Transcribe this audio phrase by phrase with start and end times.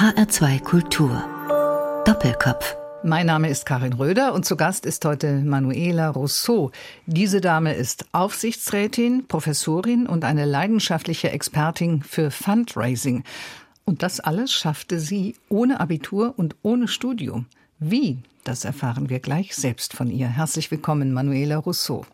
[0.00, 1.22] HR2 Kultur.
[2.06, 2.74] Doppelkopf.
[3.04, 6.70] Mein Name ist Karin Röder und zu Gast ist heute Manuela Rousseau.
[7.04, 13.24] Diese Dame ist Aufsichtsrätin, Professorin und eine leidenschaftliche Expertin für Fundraising.
[13.84, 17.44] Und das alles schaffte sie ohne Abitur und ohne Studium.
[17.78, 18.22] Wie?
[18.42, 20.28] Das erfahren wir gleich selbst von ihr.
[20.28, 22.06] Herzlich willkommen, Manuela Rousseau.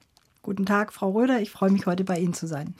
[0.42, 1.40] Guten Tag, Frau Röder.
[1.40, 2.74] Ich freue mich, heute bei Ihnen zu sein.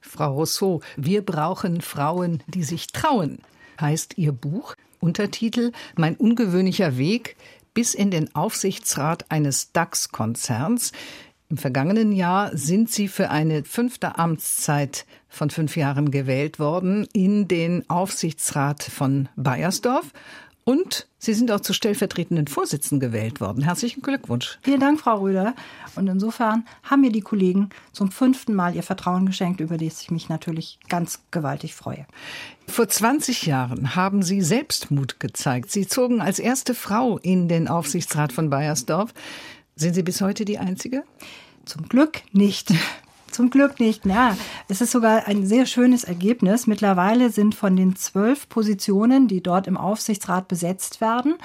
[0.00, 3.38] Frau Rousseau, wir brauchen Frauen, die sich trauen,
[3.80, 4.74] heißt Ihr Buch.
[5.00, 7.36] Untertitel Mein ungewöhnlicher Weg
[7.74, 10.92] bis in den Aufsichtsrat eines DAX-Konzerns.
[11.48, 17.48] Im vergangenen Jahr sind Sie für eine fünfte Amtszeit von fünf Jahren gewählt worden in
[17.48, 20.12] den Aufsichtsrat von Bayersdorf
[20.64, 23.62] und Sie sind auch zur stellvertretenden Vorsitzenden gewählt worden.
[23.62, 24.58] Herzlichen Glückwunsch.
[24.62, 25.54] Vielen Dank, Frau Röder.
[25.94, 30.10] Und insofern haben mir die Kollegen zum fünften Mal ihr Vertrauen geschenkt, über das ich
[30.10, 32.06] mich natürlich ganz gewaltig freue.
[32.66, 35.70] Vor 20 Jahren haben Sie Selbstmut gezeigt.
[35.70, 39.14] Sie zogen als erste Frau in den Aufsichtsrat von Bayersdorf.
[39.76, 41.04] Sind Sie bis heute die Einzige?
[41.64, 42.72] Zum Glück nicht.
[43.32, 44.04] Zum Glück nicht.
[44.04, 44.36] Ja,
[44.68, 46.66] es ist sogar ein sehr schönes Ergebnis.
[46.66, 51.36] Mittlerweile sind von den zwölf Positionen, die dort im Aufsichtsrat besetzt werden,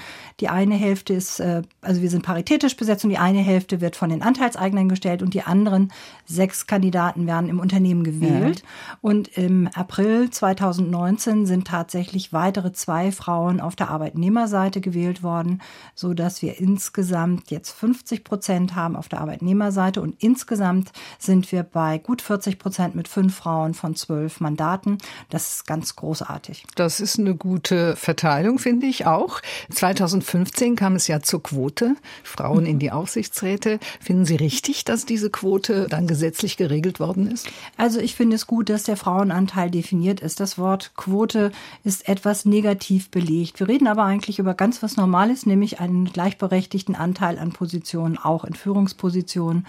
[0.41, 3.95] die eine Hälfte ist, äh, also wir sind paritätisch besetzt und die eine Hälfte wird
[3.95, 5.93] von den Anteilseignern gestellt und die anderen
[6.25, 8.59] sechs Kandidaten werden im Unternehmen gewählt.
[8.59, 8.97] Ja.
[8.99, 15.61] Und im April 2019 sind tatsächlich weitere zwei Frauen auf der Arbeitnehmerseite gewählt worden,
[15.95, 21.63] so dass wir insgesamt jetzt 50 Prozent haben auf der Arbeitnehmerseite und insgesamt sind wir
[21.63, 24.97] bei gut 40 Prozent mit fünf Frauen von zwölf Mandaten.
[25.29, 26.65] Das ist ganz großartig.
[26.75, 29.41] Das ist eine gute Verteilung, finde ich auch.
[29.71, 33.79] 2015 kam es ja zur Quote Frauen in die Aufsichtsräte.
[33.99, 37.47] Finden Sie richtig, dass diese Quote dann gesetzlich geregelt worden ist?
[37.77, 40.39] Also ich finde es gut, dass der Frauenanteil definiert ist.
[40.39, 41.51] Das Wort Quote
[41.83, 43.59] ist etwas negativ belegt.
[43.59, 48.43] Wir reden aber eigentlich über ganz was Normales, nämlich einen gleichberechtigten Anteil an Positionen, auch
[48.43, 49.67] in Führungspositionen.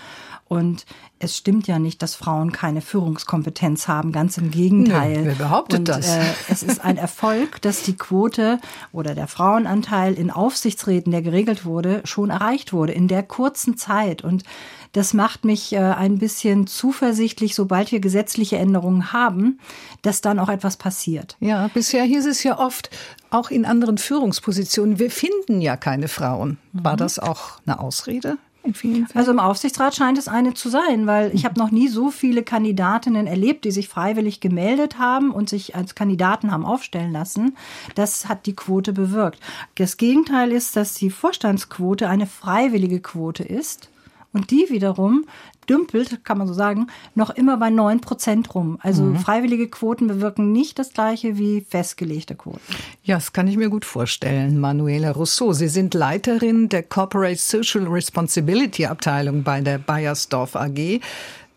[0.49, 0.87] Und
[1.19, 4.13] es stimmt ja nicht, dass Frauen keine Führungskompetenz haben.
[4.13, 5.23] Ganz im Gegenteil.
[5.23, 6.09] Nee, wer behauptet und, das?
[6.09, 8.59] Äh, es ist ein Erfolg, dass die Quote
[8.93, 14.23] oder der Frauenanteil in Aufsichtsräten, der geregelt wurde, schon erreicht wurde in der kurzen Zeit.
[14.23, 14.45] Und
[14.93, 19.59] das macht mich äh, ein bisschen zuversichtlich, sobald wir gesetzliche Änderungen haben,
[20.03, 21.37] dass dann auch etwas passiert.
[21.41, 22.91] Ja, bisher hieß es ja oft,
[23.31, 26.59] auch in anderen Führungspositionen, wir finden ja keine Frauen.
[26.73, 26.99] War mhm.
[26.99, 28.39] das auch eine Ausrede?
[28.69, 29.19] In vielen Fällen?
[29.19, 32.43] Also im Aufsichtsrat scheint es eine zu sein, weil ich habe noch nie so viele
[32.43, 37.57] Kandidatinnen erlebt, die sich freiwillig gemeldet haben und sich als Kandidaten haben aufstellen lassen.
[37.95, 39.41] Das hat die Quote bewirkt.
[39.75, 43.91] Das Gegenteil ist, dass die Vorstandsquote eine freiwillige Quote ist.
[44.33, 45.25] Und die wiederum
[45.69, 48.79] dümpelt, kann man so sagen, noch immer bei 9 Prozent rum.
[48.83, 49.19] Also mhm.
[49.19, 52.61] freiwillige Quoten bewirken nicht das Gleiche wie festgelegte Quoten.
[53.03, 54.59] Ja, das kann ich mir gut vorstellen.
[54.59, 61.01] Manuela Rousseau, Sie sind Leiterin der Corporate Social Responsibility Abteilung bei der Bayersdorf AG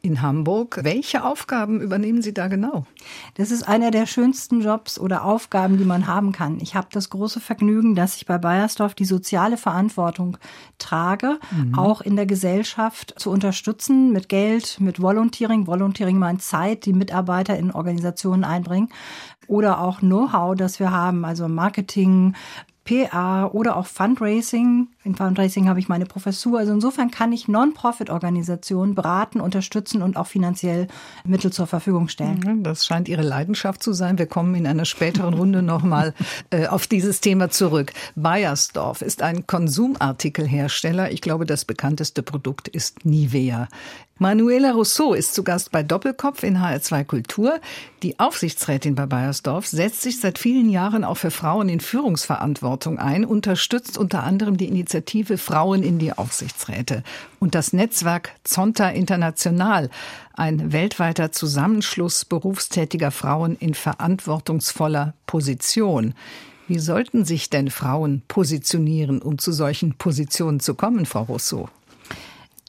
[0.02, 0.80] in Hamburg.
[0.84, 2.86] Welche Aufgaben übernehmen Sie da genau?
[3.36, 6.60] Das ist einer der schönsten Jobs oder Aufgaben, die man haben kann.
[6.60, 10.38] Ich habe das große Vergnügen, dass ich bei Bayersdorf die soziale Verantwortung
[10.80, 11.78] trage, mhm.
[11.78, 15.68] auch in der Gesellschaft zu unterstützen mit Geld, mit Volunteering.
[15.68, 18.90] Volunteering meint Zeit, die Mitarbeiter in Organisationen einbringen
[19.48, 22.36] oder auch Know-how, das wir haben, also Marketing,
[22.92, 24.88] PA oder auch Fundraising.
[25.04, 26.60] In Fundraising habe ich meine Professur.
[26.60, 30.88] Also insofern kann ich Non-Profit-Organisationen beraten, unterstützen und auch finanziell
[31.24, 32.64] Mittel zur Verfügung stellen.
[32.64, 34.18] Das scheint Ihre Leidenschaft zu sein.
[34.18, 36.14] Wir kommen in einer späteren Runde nochmal
[36.50, 37.94] äh, auf dieses Thema zurück.
[38.16, 41.12] Bayersdorf ist ein Konsumartikelhersteller.
[41.12, 43.68] Ich glaube, das bekannteste Produkt ist Nivea.
[44.22, 47.60] Manuela Rousseau ist zu Gast bei Doppelkopf in HR2 Kultur.
[48.04, 53.26] Die Aufsichtsrätin bei Bayersdorf setzt sich seit vielen Jahren auch für Frauen in Führungsverantwortung ein,
[53.26, 57.02] unterstützt unter anderem die Initiative Frauen in die Aufsichtsräte
[57.40, 59.90] und das Netzwerk Zonta International,
[60.36, 66.14] ein weltweiter Zusammenschluss berufstätiger Frauen in verantwortungsvoller Position.
[66.68, 71.70] Wie sollten sich denn Frauen positionieren, um zu solchen Positionen zu kommen, Frau Rousseau?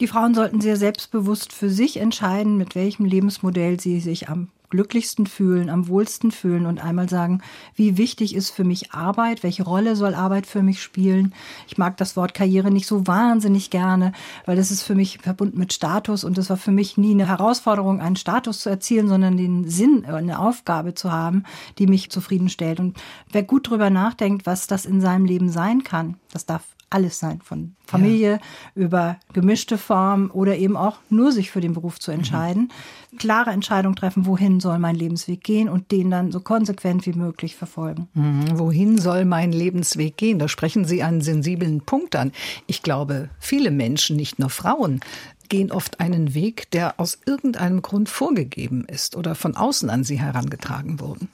[0.02, 5.28] Die Frauen sollten sehr selbstbewusst für sich entscheiden, mit welchem Lebensmodell sie sich am glücklichsten
[5.28, 7.40] fühlen, am wohlsten fühlen und einmal sagen,
[7.76, 11.32] wie wichtig ist für mich Arbeit, welche Rolle soll Arbeit für mich spielen.
[11.69, 14.10] Ich mag das Wort Karriere nicht so wahnsinnig gerne,
[14.44, 17.28] weil das ist für mich verbunden mit Status und das war für mich nie eine
[17.28, 21.44] Herausforderung, einen Status zu erzielen, sondern den Sinn, eine Aufgabe zu haben,
[21.78, 22.81] die mich zufriedenstellt.
[22.81, 22.96] Und
[23.31, 27.40] wer gut drüber nachdenkt, was das in seinem Leben sein kann, das darf alles sein,
[27.42, 28.38] von Familie, ja.
[28.74, 32.70] über gemischte Form oder eben auch nur sich für den Beruf zu entscheiden.
[33.10, 33.18] Mhm.
[33.18, 37.56] Klare Entscheidung treffen, wohin soll mein Lebensweg gehen und den dann so konsequent wie möglich
[37.56, 38.08] verfolgen.
[38.14, 38.58] Mhm.
[38.58, 40.38] Wohin soll mein Lebensweg gehen?
[40.38, 42.32] Da sprechen Sie einen sensiblen Punkt an.
[42.66, 45.00] Ich glaube, viele Menschen, nicht nur Frauen,
[45.48, 50.18] gehen oft einen Weg, der aus irgendeinem Grund vorgegeben ist oder von außen an sie
[50.18, 51.28] herangetragen wurden.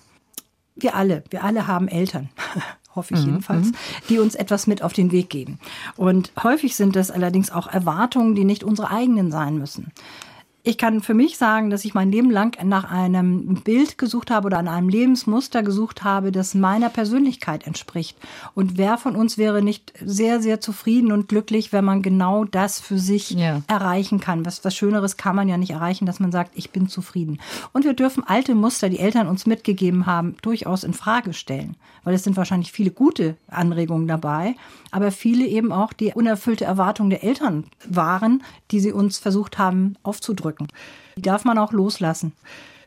[0.75, 2.29] Wir alle, wir alle haben Eltern
[2.99, 3.75] hoffe ich mhm, jedenfalls, mhm.
[4.09, 5.59] die uns etwas mit auf den Weg geben.
[5.97, 9.93] Und häufig sind das allerdings auch Erwartungen, die nicht unsere eigenen sein müssen.
[10.69, 14.49] Ich kann für mich sagen, dass ich mein Leben lang nach einem Bild gesucht habe
[14.49, 18.19] oder an einem Lebensmuster gesucht habe, das meiner Persönlichkeit entspricht.
[18.55, 22.81] Und wer von uns wäre nicht sehr, sehr zufrieden und glücklich, wenn man genau das
[22.81, 23.63] für sich ja.
[23.67, 24.45] erreichen kann?
[24.45, 27.39] Was, was Schöneres kann man ja nicht erreichen, dass man sagt, ich bin zufrieden.
[27.73, 31.77] Und wir dürfen alte Muster, die Eltern uns mitgegeben haben, durchaus in Frage stellen.
[32.05, 34.55] Weil es sind wahrscheinlich viele gute Anregungen dabei,
[34.91, 39.97] aber viele eben auch die unerfüllte Erwartung der Eltern waren, die sie uns versucht haben
[40.03, 40.69] aufzudrücken wirken.
[41.17, 42.33] Die darf man auch loslassen.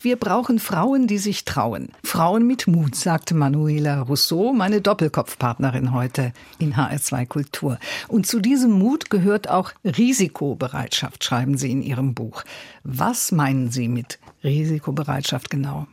[0.03, 1.89] Wir brauchen Frauen, die sich trauen.
[2.03, 7.77] Frauen mit Mut, sagte Manuela Rousseau, meine Doppelkopfpartnerin heute in HR2 Kultur.
[8.07, 12.44] Und zu diesem Mut gehört auch Risikobereitschaft, schreiben Sie in Ihrem Buch.
[12.83, 15.85] Was meinen Sie mit Risikobereitschaft genau?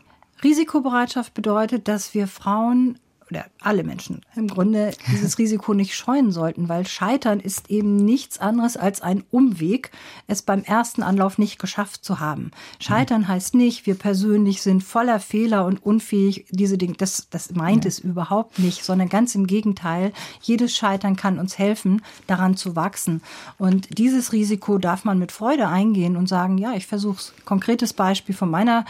[0.43, 2.99] Risikobereitschaft bedeutet, dass wir Frauen
[3.31, 8.39] oder alle Menschen im Grunde dieses Risiko nicht scheuen sollten, weil Scheitern ist eben nichts
[8.39, 9.91] anderes als ein Umweg,
[10.27, 12.51] es beim ersten Anlauf nicht geschafft zu haben.
[12.81, 17.85] Scheitern heißt nicht, wir persönlich sind voller Fehler und unfähig, diese Dinge, das, das meint
[17.85, 17.89] ja.
[17.89, 23.23] es überhaupt nicht, sondern ganz im Gegenteil, jedes Scheitern kann uns helfen, daran zu wachsen.
[23.59, 27.35] Und dieses Risiko darf man mit Freude eingehen und sagen, ja, ich versuche es.
[27.45, 28.85] Konkretes Beispiel von meiner,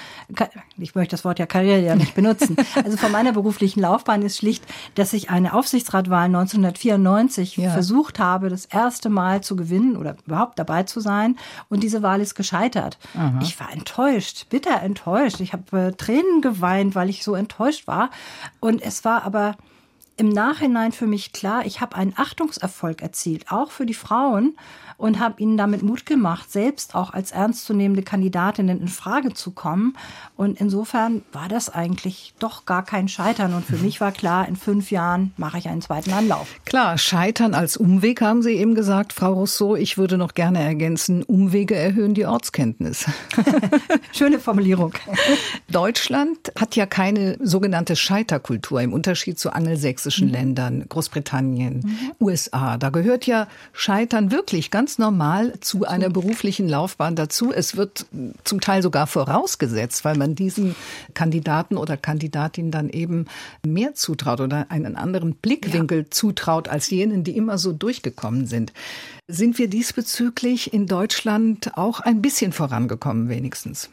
[0.77, 4.39] ich möchte das Wort ja Karriere ja nicht benutzen, also von meiner beruflichen Laufbahn ist
[4.39, 4.65] schlicht,
[4.95, 7.71] dass ich eine Aufsichtsratwahl 1994 ja.
[7.71, 11.37] versucht habe, das erste Mal zu gewinnen oder überhaupt dabei zu sein.
[11.69, 12.99] Und diese Wahl ist gescheitert.
[13.15, 13.41] Aha.
[13.43, 15.41] Ich war enttäuscht, bitter enttäuscht.
[15.41, 18.11] Ich habe äh, Tränen geweint, weil ich so enttäuscht war.
[18.61, 19.57] Und es war aber
[20.17, 24.57] im Nachhinein für mich klar, ich habe einen Achtungserfolg erzielt, auch für die Frauen
[24.99, 29.97] und habe ihnen damit Mut gemacht, selbst auch als ernstzunehmende Kandidatinnen in Frage zu kommen.
[30.37, 33.55] Und insofern war das eigentlich doch gar kein Scheitern.
[33.55, 36.49] Und für mich war klar, in fünf Jahren mache ich einen zweiten Anlauf.
[36.65, 39.77] Klar, Scheitern als Umweg haben Sie eben gesagt, Frau Rousseau.
[39.77, 43.07] Ich würde noch gerne ergänzen, Umwege erhöhen die Ortskenntnis.
[44.13, 44.95] Schöne Formulierung.
[45.71, 50.35] Deutschland hat ja keine sogenannte Scheiterkultur im Unterschied zu angelsächsischen mhm.
[50.35, 52.13] Ländern, Großbritannien, mhm.
[52.21, 52.79] USA.
[52.79, 57.53] Da gehört ja Scheitern wirklich ganz ganz normal zu einer beruflichen Laufbahn dazu.
[57.53, 58.07] Es wird
[58.45, 60.75] zum Teil sogar vorausgesetzt, weil man diesen
[61.13, 63.27] Kandidaten oder Kandidatin dann eben
[63.67, 66.11] mehr zutraut oder einen anderen Blickwinkel ja.
[66.11, 68.73] zutraut als jenen, die immer so durchgekommen sind.
[69.27, 73.91] Sind wir diesbezüglich in Deutschland auch ein bisschen vorangekommen wenigstens?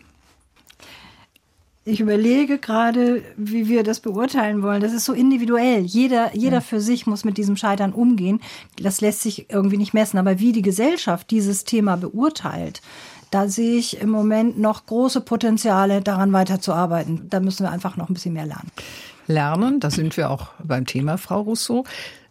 [1.88, 4.82] Ich überlege gerade, wie wir das beurteilen wollen.
[4.82, 5.82] Das ist so individuell.
[5.84, 6.62] Jeder, jeder ja.
[6.62, 8.42] für sich muss mit diesem Scheitern umgehen.
[8.82, 10.18] Das lässt sich irgendwie nicht messen.
[10.18, 12.82] Aber wie die Gesellschaft dieses Thema beurteilt,
[13.30, 17.28] da sehe ich im Moment noch große Potenziale, daran weiterzuarbeiten.
[17.30, 18.72] Da müssen wir einfach noch ein bisschen mehr lernen.
[19.28, 21.84] Lernen, da sind wir auch beim Thema, Frau Rousseau.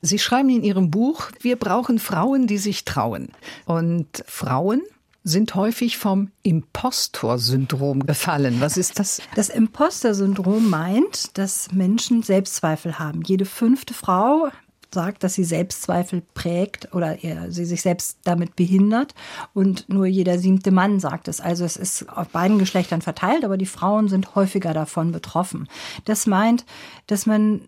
[0.03, 3.29] Sie schreiben in Ihrem Buch, wir brauchen Frauen, die sich trauen.
[3.67, 4.83] Und Frauen
[5.25, 8.61] sind häufig vom Impostor-Syndrom befallen.
[8.61, 9.23] Was ist das?
[9.35, 13.23] Das Imposter-Syndrom meint, dass Menschen Selbstzweifel haben.
[13.23, 14.51] Jede fünfte Frau
[14.93, 17.17] sagt, dass sie Selbstzweifel prägt oder
[17.49, 19.15] sie sich selbst damit behindert.
[19.55, 21.41] Und nur jeder siebte Mann sagt es.
[21.41, 25.69] Also es ist auf beiden Geschlechtern verteilt, aber die Frauen sind häufiger davon betroffen.
[26.05, 26.65] Das meint,
[27.07, 27.63] dass man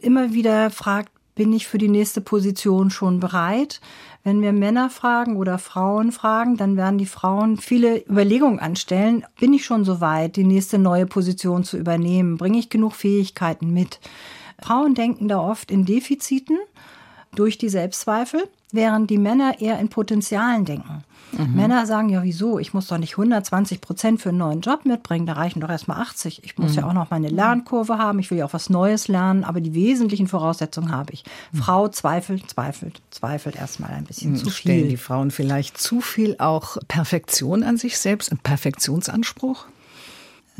[0.00, 3.80] immer wieder fragt, bin ich für die nächste Position schon bereit?
[4.24, 9.24] Wenn wir Männer fragen oder Frauen fragen, dann werden die Frauen viele Überlegungen anstellen.
[9.40, 12.36] Bin ich schon so weit, die nächste neue Position zu übernehmen?
[12.36, 13.98] Bringe ich genug Fähigkeiten mit?
[14.60, 16.56] Frauen denken da oft in Defiziten
[17.34, 21.02] durch die Selbstzweifel, während die Männer eher in Potenzialen denken.
[21.32, 21.54] Mhm.
[21.54, 22.58] Männer sagen ja, wieso?
[22.58, 26.00] Ich muss doch nicht 120 Prozent für einen neuen Job mitbringen, da reichen doch erstmal
[26.00, 26.44] 80.
[26.44, 26.78] Ich muss mhm.
[26.78, 29.74] ja auch noch meine Lernkurve haben, ich will ja auch was Neues lernen, aber die
[29.74, 31.24] wesentlichen Voraussetzungen habe ich.
[31.52, 31.58] Mhm.
[31.58, 34.36] Frau zweifelt, zweifelt, zweifelt erstmal ein bisschen mhm.
[34.36, 34.72] zu viel.
[34.72, 39.66] Stellen die Frauen vielleicht zu viel auch Perfektion an sich selbst, einen Perfektionsanspruch?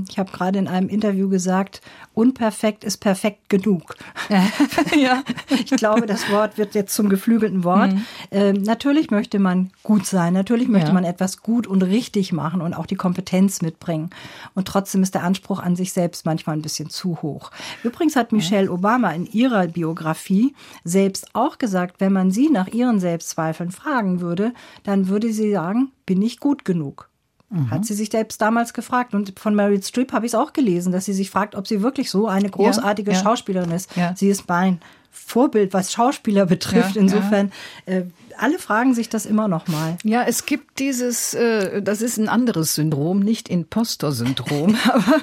[0.08, 1.80] Ich habe gerade in einem Interview gesagt,
[2.14, 3.94] unperfekt ist perfekt genug.
[4.98, 7.92] ja, ich glaube, das Wort wird jetzt zum geflügelten Wort.
[7.92, 8.04] Mhm.
[8.30, 10.94] Ähm, natürlich möchte man gut sein, natürlich möchte ja.
[10.94, 14.10] man etwas gut und richtig machen und auch die Kompetenz mitbringen.
[14.54, 17.50] Und trotzdem ist der Anspruch an sich selbst manchmal ein bisschen zu hoch.
[17.82, 20.54] Übrigens hat Michelle Obama in ihrer Biografie
[20.84, 24.52] selbst auch gesagt, wenn man sie nach ihren Selbstzweifeln fragen würde,
[24.84, 27.08] dann würde sie sagen, bin ich gut genug?
[27.52, 27.70] Mhm.
[27.70, 29.14] Hat sie sich selbst damals gefragt.
[29.14, 31.82] Und von Meryl Streep habe ich es auch gelesen, dass sie sich fragt, ob sie
[31.82, 33.22] wirklich so eine großartige ja, ja.
[33.22, 33.94] Schauspielerin ist.
[33.96, 34.14] Ja.
[34.16, 34.80] Sie ist mein
[35.10, 36.96] Vorbild, was Schauspieler betrifft.
[36.96, 37.52] Insofern,
[37.84, 38.02] äh,
[38.38, 39.98] alle fragen sich das immer noch mal.
[40.02, 45.20] Ja, es gibt dieses, äh, das ist ein anderes Syndrom, nicht Impostor-Syndrom, aber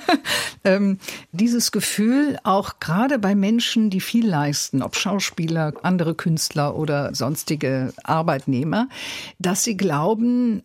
[0.64, 1.00] ähm,
[1.32, 7.94] dieses Gefühl auch gerade bei Menschen, die viel leisten, ob Schauspieler, andere Künstler oder sonstige
[8.04, 8.88] Arbeitnehmer,
[9.40, 10.62] dass sie glauben,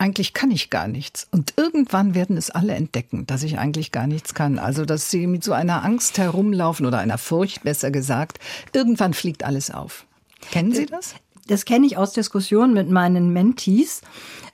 [0.00, 1.28] eigentlich kann ich gar nichts.
[1.30, 4.58] Und irgendwann werden es alle entdecken, dass ich eigentlich gar nichts kann.
[4.58, 8.38] Also, dass sie mit so einer Angst herumlaufen oder einer Furcht, besser gesagt.
[8.72, 10.06] Irgendwann fliegt alles auf.
[10.50, 11.16] Kennen Sie das?
[11.50, 14.02] Das kenne ich aus Diskussionen mit meinen Mentees,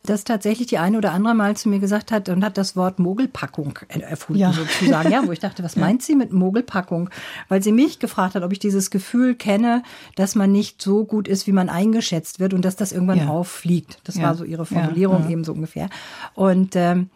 [0.03, 2.99] dass tatsächlich die eine oder andere mal zu mir gesagt hat und hat das Wort
[2.99, 4.53] Mogelpackung erfunden ja.
[4.55, 5.11] sozusagen.
[5.11, 5.83] Ja, wo ich dachte, was ja.
[5.83, 7.11] meint sie mit Mogelpackung?
[7.49, 9.83] Weil sie mich gefragt hat, ob ich dieses Gefühl kenne,
[10.15, 13.29] dass man nicht so gut ist, wie man eingeschätzt wird und dass das irgendwann ja.
[13.29, 14.01] auffliegt.
[14.05, 15.91] Das war so ihre Formulierung eben so ungefähr.
[16.35, 17.11] Und ähm,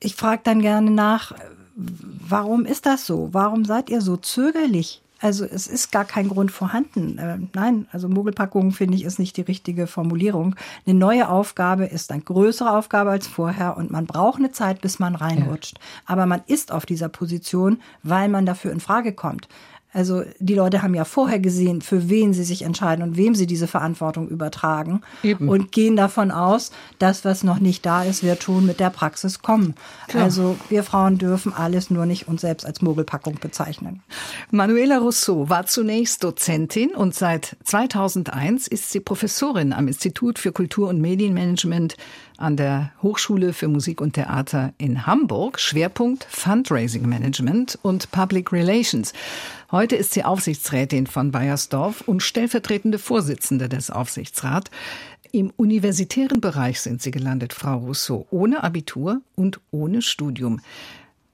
[0.00, 1.32] ich frage dann gerne nach,
[1.74, 3.30] warum ist das so?
[3.32, 5.00] Warum seid ihr so zögerlich?
[5.26, 7.18] Also es ist gar kein Grund vorhanden.
[7.18, 10.54] Äh, nein, also Mogelpackung finde ich ist nicht die richtige Formulierung.
[10.86, 15.00] Eine neue Aufgabe ist eine größere Aufgabe als vorher und man braucht eine Zeit, bis
[15.00, 15.78] man reinrutscht.
[15.78, 15.84] Ja.
[16.06, 19.48] Aber man ist auf dieser Position, weil man dafür in Frage kommt.
[19.96, 23.46] Also die Leute haben ja vorher gesehen, für wen sie sich entscheiden und wem sie
[23.46, 25.48] diese Verantwortung übertragen Eben.
[25.48, 29.40] und gehen davon aus, dass was noch nicht da ist, wird schon mit der Praxis
[29.40, 29.74] kommen.
[30.08, 30.24] Klar.
[30.24, 34.02] Also wir Frauen dürfen alles nur nicht uns selbst als Mogelpackung bezeichnen.
[34.50, 40.90] Manuela Rousseau war zunächst Dozentin und seit 2001 ist sie Professorin am Institut für Kultur-
[40.90, 41.96] und Medienmanagement
[42.38, 45.58] an der Hochschule für Musik und Theater in Hamburg.
[45.58, 49.12] Schwerpunkt Fundraising Management und Public Relations.
[49.70, 54.70] Heute ist sie Aufsichtsrätin von Bayersdorf und stellvertretende Vorsitzende des Aufsichtsrats.
[55.32, 60.60] Im universitären Bereich sind Sie gelandet, Frau Rousseau, ohne Abitur und ohne Studium.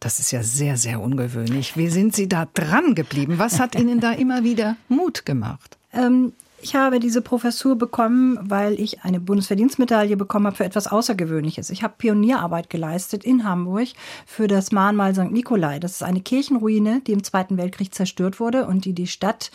[0.00, 1.76] Das ist ja sehr, sehr ungewöhnlich.
[1.76, 3.38] Wie sind Sie da dran geblieben?
[3.38, 5.78] Was hat Ihnen da immer wieder Mut gemacht?
[5.92, 6.32] Ähm,
[6.62, 11.70] ich habe diese Professur bekommen, weil ich eine Bundesverdienstmedaille bekommen habe für etwas Außergewöhnliches.
[11.70, 13.88] Ich habe Pionierarbeit geleistet in Hamburg
[14.26, 15.32] für das Mahnmal St.
[15.32, 15.80] Nikolai.
[15.80, 19.50] Das ist eine Kirchenruine, die im Zweiten Weltkrieg zerstört wurde und die die Stadt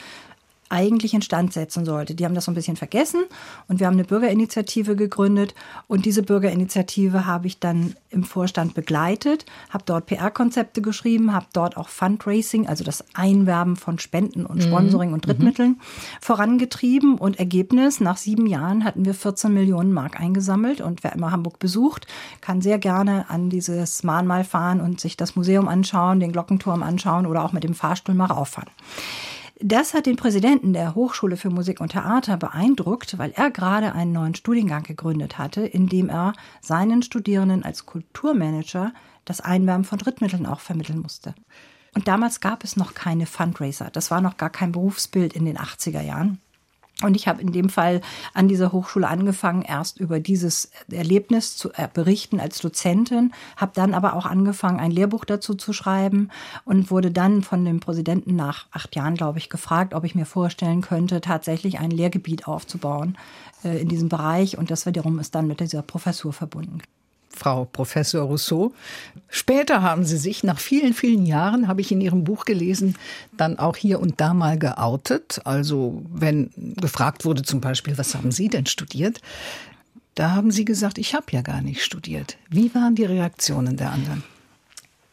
[0.70, 2.16] eigentlich instand setzen sollte.
[2.16, 3.24] Die haben das so ein bisschen vergessen
[3.68, 5.56] und wir haben eine Bürgerinitiative gegründet
[5.88, 11.78] und diese Bürgerinitiative habe ich dann im Vorstand begleitet, habe dort PR-Konzepte geschrieben, habe dort
[11.78, 14.62] auch Fundraising, also das Einwerben von Spenden und mhm.
[14.62, 15.16] Sponsoring mhm.
[15.16, 15.82] und Drittmitteln mhm.
[16.22, 21.32] vorangetrieben und Ergebnis, nach sieben Jahren hatten wir 14 Millionen Mark eingesammelt und wer immer
[21.32, 22.08] Hamburg besucht,
[22.42, 27.26] kann sehr gerne an dieses Mahnmal fahren und sich das Museum anschauen, den Glockenturm anschauen
[27.26, 28.70] oder auch mit dem Fahrstuhl mal rauffahren.
[29.60, 34.12] Das hat den Präsidenten der Hochschule für Musik und Theater beeindruckt, weil er gerade einen
[34.12, 38.94] neuen Studiengang gegründet hatte, in dem er seinen Studierenden als Kulturmanager
[39.26, 41.34] das Einwärmen von Drittmitteln auch vermitteln musste.
[41.96, 43.90] Und damals gab es noch keine Fundraiser.
[43.92, 46.40] Das war noch gar kein Berufsbild in den 80er Jahren.
[47.04, 48.02] Und ich habe in dem Fall
[48.34, 53.94] an dieser Hochschule angefangen, erst über dieses Erlebnis zu äh, berichten als Dozentin, habe dann
[53.94, 56.30] aber auch angefangen, ein Lehrbuch dazu zu schreiben
[56.66, 60.26] und wurde dann von dem Präsidenten nach acht Jahren, glaube ich, gefragt, ob ich mir
[60.26, 63.16] vorstellen könnte, tatsächlich ein Lehrgebiet aufzubauen
[63.64, 64.58] äh, in diesem Bereich.
[64.58, 66.80] Und das wiederum ist dann mit dieser Professur verbunden.
[67.38, 68.74] Frau Professor Rousseau.
[69.30, 72.96] Später haben Sie sich, nach vielen, vielen Jahren, habe ich in Ihrem Buch gelesen,
[73.36, 75.42] dann auch hier und da mal geoutet.
[75.44, 79.22] Also wenn gefragt wurde zum Beispiel, was haben Sie denn studiert?
[80.16, 82.38] Da haben Sie gesagt, ich habe ja gar nicht studiert.
[82.50, 84.24] Wie waren die Reaktionen der anderen?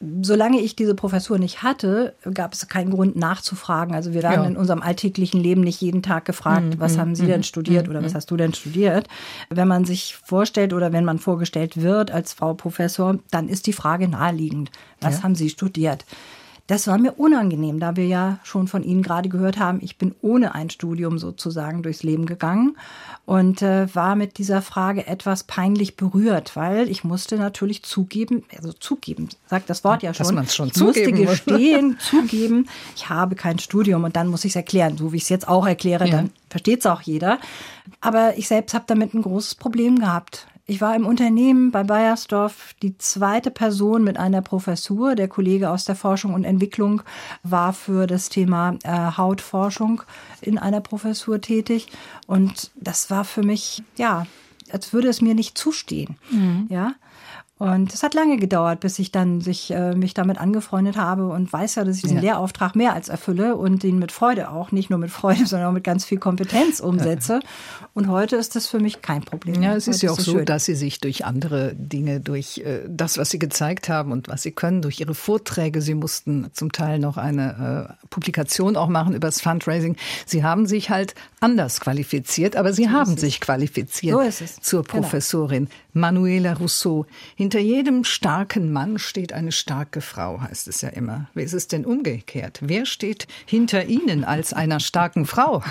[0.01, 3.95] Solange ich diese Professur nicht hatte, gab es keinen Grund nachzufragen.
[3.95, 4.49] Also wir werden ja.
[4.49, 6.81] in unserem alltäglichen Leben nicht jeden Tag gefragt, mhm.
[6.81, 7.45] was haben Sie denn mhm.
[7.45, 7.91] studiert mhm.
[7.91, 9.09] oder was hast du denn studiert.
[9.51, 13.73] Wenn man sich vorstellt oder wenn man vorgestellt wird als Frau Professor, dann ist die
[13.73, 14.71] Frage naheliegend,
[15.01, 15.23] was ja.
[15.23, 16.05] haben Sie studiert?
[16.67, 20.15] Das war mir unangenehm, da wir ja schon von Ihnen gerade gehört haben, ich bin
[20.23, 22.79] ohne ein Studium sozusagen durchs Leben gegangen
[23.27, 28.73] und äh, war mit dieser Frage etwas peinlich berührt, weil ich musste natürlich zugeben, also
[28.73, 32.67] zugeben, sagt das Wort ja schon, Dass man's schon ich musste gestehen, zugeben,
[32.97, 35.47] ich habe kein Studium und dann muss ich es erklären, so wie ich es jetzt
[35.47, 36.17] auch erkläre, ja.
[36.17, 37.41] dann versteht es auch jeder.
[38.01, 42.75] Aber ich selbst habe damit ein großes Problem gehabt Ich war im Unternehmen bei Bayersdorf
[42.81, 45.15] die zweite Person mit einer Professur.
[45.15, 47.03] Der Kollege aus der Forschung und Entwicklung
[47.43, 50.03] war für das Thema äh, Hautforschung
[50.41, 51.89] in einer Professur tätig.
[52.27, 54.27] Und das war für mich, ja,
[54.71, 56.17] als würde es mir nicht zustehen.
[56.31, 56.67] Mhm.
[56.71, 56.95] Ja.
[57.65, 61.51] Und es hat lange gedauert, bis ich dann sich, äh, mich damit angefreundet habe und
[61.51, 62.35] weiß ja, dass ich diesen ja.
[62.35, 65.73] Lehrauftrag mehr als erfülle und den mit Freude auch, nicht nur mit Freude, sondern auch
[65.73, 67.41] mit ganz viel Kompetenz umsetze.
[67.95, 69.63] Und heute ist das für mich kein Problem.
[69.63, 70.45] Ja, es ist ja auch so, schön.
[70.45, 74.43] dass Sie sich durch andere Dinge, durch äh, das, was Sie gezeigt haben und was
[74.43, 79.15] Sie können, durch Ihre Vorträge, Sie mussten zum Teil noch eine äh, Publikation auch machen
[79.15, 79.95] über das Fundraising.
[80.27, 85.03] Sie haben sich halt anders qualifiziert, aber Sie so haben sich qualifiziert so zur genau.
[85.03, 85.77] Professorin genau.
[85.95, 87.07] Manuela Rousseau.
[87.37, 91.29] Hinter jedem starken Mann steht eine starke Frau, heißt es ja immer.
[91.35, 92.59] Wie ist es denn umgekehrt?
[92.63, 95.63] Wer steht hinter Ihnen als einer starken Frau?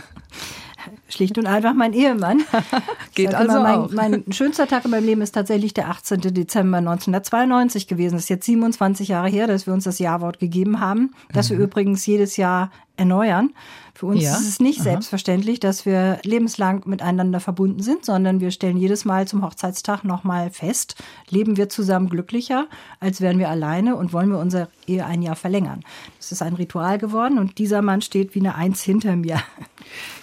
[1.08, 2.44] Schlicht und einfach mein Ehemann.
[3.16, 3.92] Geht also immer, mein, auch.
[3.92, 6.22] mein schönster Tag in meinem Leben ist tatsächlich der 18.
[6.22, 8.16] Dezember 1992 gewesen.
[8.16, 11.58] Das ist jetzt 27 Jahre her, dass wir uns das Jawort gegeben haben, das mhm.
[11.58, 13.52] wir übrigens jedes Jahr erneuern.
[13.96, 14.36] Für uns ja.
[14.36, 14.86] ist es nicht Aha.
[14.86, 20.50] selbstverständlich, dass wir lebenslang miteinander verbunden sind, sondern wir stellen jedes Mal zum Hochzeitstag nochmal
[20.50, 20.96] fest,
[21.30, 22.68] leben wir zusammen glücklicher,
[23.00, 25.82] als wären wir alleine und wollen wir unsere Ehe ein Jahr verlängern.
[26.18, 29.42] Das ist ein Ritual geworden und dieser Mann steht wie eine Eins hinter mir.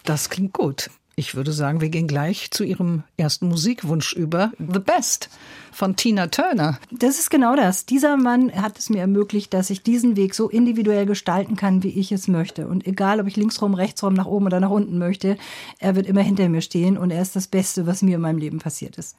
[0.04, 0.90] Das klingt gut.
[1.14, 4.52] Ich würde sagen, wir gehen gleich zu Ihrem ersten Musikwunsch über.
[4.58, 5.28] The Best
[5.72, 6.78] von Tina Turner.
[6.90, 7.86] Das ist genau das.
[7.86, 11.88] Dieser Mann hat es mir ermöglicht, dass ich diesen Weg so individuell gestalten kann, wie
[11.88, 12.66] ich es möchte.
[12.66, 15.36] Und egal, ob ich linksrum, rechtsrum, nach oben oder nach unten möchte,
[15.78, 18.38] er wird immer hinter mir stehen und er ist das Beste, was mir in meinem
[18.38, 19.16] Leben passiert ist.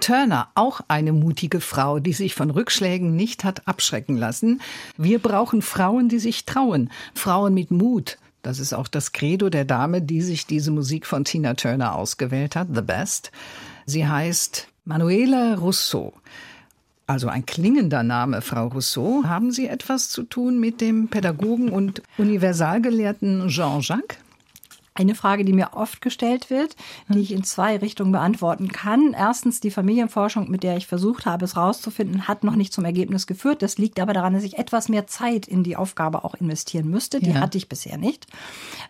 [0.00, 4.60] Turner, auch eine mutige Frau, die sich von Rückschlägen nicht hat abschrecken lassen.
[4.96, 8.18] Wir brauchen Frauen, die sich trauen, Frauen mit Mut.
[8.42, 12.56] Das ist auch das Credo der Dame, die sich diese Musik von Tina Turner ausgewählt
[12.56, 13.32] hat, The Best.
[13.84, 16.14] Sie heißt Manuela Rousseau.
[17.06, 19.24] Also ein klingender Name, Frau Rousseau.
[19.24, 24.18] Haben Sie etwas zu tun mit dem Pädagogen und Universalgelehrten Jean-Jacques?
[25.06, 26.76] Eine Frage, die mir oft gestellt wird,
[27.08, 29.14] die ich in zwei Richtungen beantworten kann.
[29.16, 33.26] Erstens, die Familienforschung, mit der ich versucht habe, es rauszufinden, hat noch nicht zum Ergebnis
[33.26, 33.62] geführt.
[33.62, 37.20] Das liegt aber daran, dass ich etwas mehr Zeit in die Aufgabe auch investieren müsste.
[37.20, 37.40] Die ja.
[37.40, 38.26] hatte ich bisher nicht.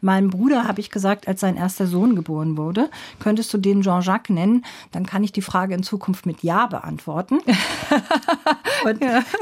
[0.00, 4.34] Meinem Bruder habe ich gesagt, als sein erster Sohn geboren wurde, könntest du den Jean-Jacques
[4.34, 4.64] nennen?
[4.92, 7.38] Dann kann ich die Frage in Zukunft mit Ja beantworten.
[8.84, 9.22] und ja.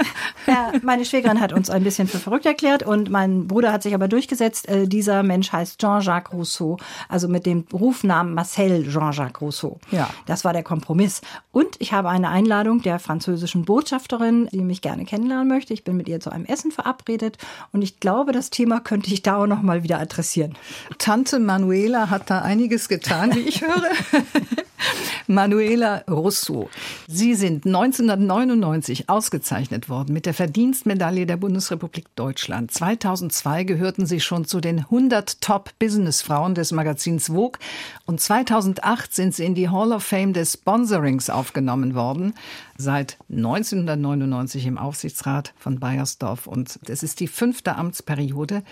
[0.47, 3.95] Ja, meine Schwägerin hat uns ein bisschen für verrückt erklärt und mein Bruder hat sich
[3.95, 4.69] aber durchgesetzt.
[4.69, 6.56] Äh, dieser Mensch heißt Jean-Jacques Rousseau.
[6.57, 6.77] Rousseau,
[7.09, 9.79] also mit dem Rufnamen Marcel Jean-Jacques Rousseau.
[9.91, 10.09] Ja.
[10.27, 11.21] Das war der Kompromiss.
[11.53, 15.75] Und ich habe eine Einladung der französischen Botschafterin, die mich gerne kennenlernen möchte.
[15.75, 17.39] Ich bin mit ihr zu einem Essen verabredet
[17.73, 20.55] und ich glaube, das Thema könnte ich da auch noch mal wieder adressieren.
[20.99, 23.91] Tante Manuela hat da einiges getan, wie ich höre.
[25.27, 26.69] Manuela Rousseau.
[27.07, 32.71] Sie sind 1999 ausgezeichnet worden mit der Verdienstmedaille der Bundesrepublik Deutschland.
[32.71, 37.59] 2002 gehörten Sie schon zu den 100 Top-Businessfrauen des Magazins Vogue
[38.05, 42.35] und 2008 sind Sie in die Hall of Fame des Sponsorings aufgenommen worden.
[42.77, 48.63] Seit 1999 im Aufsichtsrat von Bayersdorf und es ist die fünfte Amtsperiode.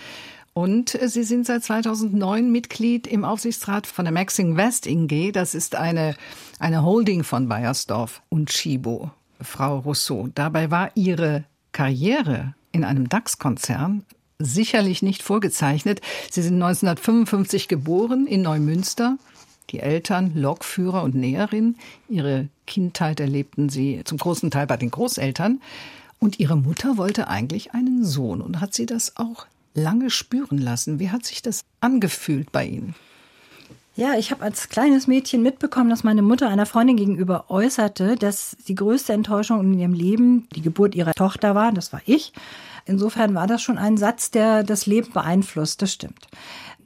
[0.55, 5.33] Und äh, Sie sind seit 2009 Mitglied im Aufsichtsrat von der Maxing West Inge.
[5.33, 6.17] Das ist eine,
[6.59, 9.11] eine Holding von Bayersdorf und Chibo.
[9.40, 14.05] Frau Rousseau, dabei war Ihre Karriere in einem DAX-Konzern
[14.38, 16.01] sicherlich nicht vorgezeichnet.
[16.31, 19.19] Sie sind 1955 geboren in Neumünster.
[19.71, 21.77] Die Eltern Lokführer und Näherin.
[22.09, 25.61] Ihre Kindheit erlebten Sie zum großen Teil bei den Großeltern.
[26.21, 30.98] Und Ihre Mutter wollte eigentlich einen Sohn und hat sie das auch lange spüren lassen.
[30.98, 32.94] Wie hat sich das angefühlt bei Ihnen?
[33.96, 38.56] Ja, ich habe als kleines Mädchen mitbekommen, dass meine Mutter einer Freundin gegenüber äußerte, dass
[38.66, 42.32] die größte Enttäuschung in ihrem Leben die Geburt ihrer Tochter war, das war ich.
[42.87, 46.26] Insofern war das schon ein Satz, der das Leben beeinflusst, das stimmt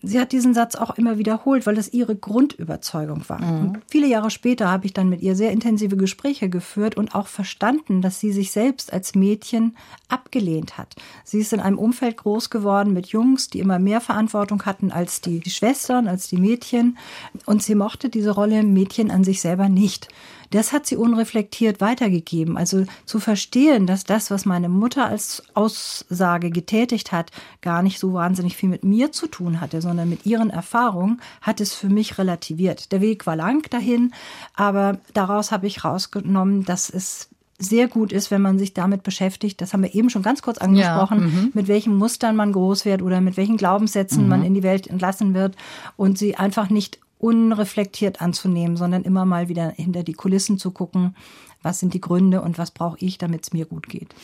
[0.03, 3.41] sie hat diesen Satz auch immer wiederholt, weil es ihre Grundüberzeugung war.
[3.41, 3.79] Mhm.
[3.91, 8.03] viele Jahre später habe ich dann mit ihr sehr intensive Gespräche geführt und auch verstanden,
[8.03, 9.77] dass sie sich selbst als Mädchen
[10.09, 10.97] abgelehnt hat.
[11.25, 15.21] Sie ist in einem Umfeld groß geworden mit Jungs, die immer mehr Verantwortung hatten als
[15.21, 16.99] die, die Schwestern, als die Mädchen.
[17.47, 20.09] Und sie mochte diese Rolle Mädchen an sich selber nicht
[20.51, 22.57] das hat sie unreflektiert weitergegeben.
[22.57, 27.31] Also zu verstehen, dass das, was meine Mutter als Aussage getätigt hat,
[27.61, 31.61] gar nicht so wahnsinnig viel mit mir zu tun hatte, sondern mit ihren Erfahrungen, hat
[31.61, 32.93] es für mich relativiert.
[32.93, 34.13] Der Weg war lang dahin,
[34.55, 39.61] aber daraus habe ich rausgenommen, dass es sehr gut ist, wenn man sich damit beschäftigt,
[39.61, 41.51] das haben wir eben schon ganz kurz angesprochen, ja, mhm.
[41.55, 44.29] mit welchen Mustern man groß wird oder mit welchen Glaubenssätzen mhm.
[44.29, 45.57] man in die Welt entlassen wird
[45.97, 51.17] und sie einfach nicht unreflektiert anzunehmen, sondern immer mal wieder hinter die Kulissen zu gucken,
[51.63, 54.15] was sind die Gründe und was brauche ich, damit es mir gut geht.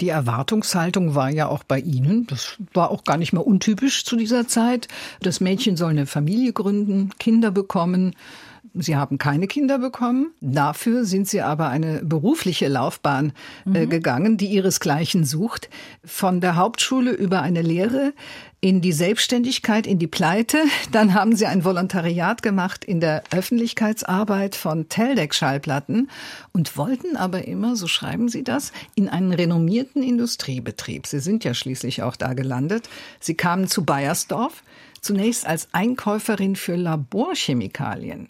[0.00, 4.16] Die Erwartungshaltung war ja auch bei Ihnen, das war auch gar nicht mehr untypisch zu
[4.16, 4.88] dieser Zeit.
[5.20, 8.14] Das Mädchen soll eine Familie gründen, Kinder bekommen.
[8.74, 10.32] Sie haben keine Kinder bekommen.
[10.40, 13.32] Dafür sind Sie aber eine berufliche Laufbahn
[13.66, 13.90] äh, mhm.
[13.90, 15.68] gegangen, die ihresgleichen sucht.
[16.04, 18.12] Von der Hauptschule über eine Lehre
[18.60, 20.58] in die Selbstständigkeit, in die Pleite.
[20.92, 26.10] Dann haben Sie ein Volontariat gemacht in der Öffentlichkeitsarbeit von Teldec-Schallplatten
[26.52, 31.06] und wollten aber immer, so schreiben Sie das, in einen renommierten Industriebetrieb.
[31.06, 32.88] Sie sind ja schließlich auch da gelandet.
[33.20, 34.62] Sie kamen zu Bayersdorf,
[35.00, 38.28] zunächst als Einkäuferin für Laborchemikalien,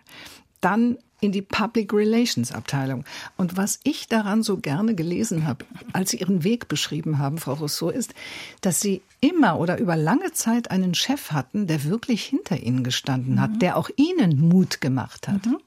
[0.60, 3.04] dann in die Public Relations Abteilung.
[3.36, 7.54] Und was ich daran so gerne gelesen habe, als Sie Ihren Weg beschrieben haben, Frau
[7.54, 8.14] Rousseau, ist,
[8.60, 13.40] dass Sie immer oder über lange Zeit einen Chef hatten, der wirklich hinter Ihnen gestanden
[13.40, 13.58] hat, mhm.
[13.58, 15.46] der auch Ihnen Mut gemacht hat.
[15.46, 15.58] Mhm.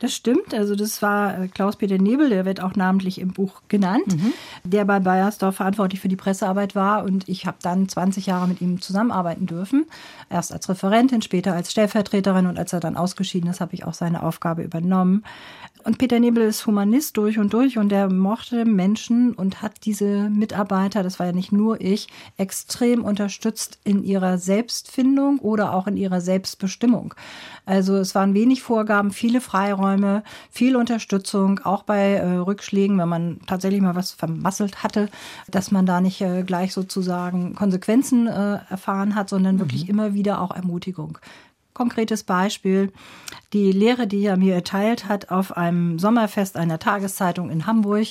[0.00, 0.52] Das stimmt.
[0.52, 4.32] Also das war äh, Klaus-Peter Nebel, der wird auch namentlich im Buch genannt, mhm.
[4.64, 7.04] der bei Bayersdorf verantwortlich für die Pressearbeit war.
[7.04, 9.86] Und ich habe dann 20 Jahre mit ihm zusammenarbeiten dürfen.
[10.30, 12.46] Erst als Referentin, später als Stellvertreterin.
[12.46, 15.24] Und als er dann ausgeschieden ist, habe ich auch seine Aufgabe übernommen.
[15.84, 20.30] Und Peter Nebel ist Humanist durch und durch und er mochte Menschen und hat diese
[20.30, 25.98] Mitarbeiter, das war ja nicht nur ich, extrem unterstützt in ihrer Selbstfindung oder auch in
[25.98, 27.12] ihrer Selbstbestimmung.
[27.66, 29.83] Also es waren wenig Vorgaben, viele Freiräume,
[30.50, 35.08] viel Unterstützung, auch bei äh, Rückschlägen, wenn man tatsächlich mal was vermasselt hatte,
[35.48, 39.60] dass man da nicht äh, gleich sozusagen Konsequenzen äh, erfahren hat, sondern mhm.
[39.60, 41.18] wirklich immer wieder auch Ermutigung.
[41.74, 42.92] Konkretes Beispiel.
[43.52, 48.08] Die Lehre, die er mir erteilt hat auf einem Sommerfest einer Tageszeitung in Hamburg,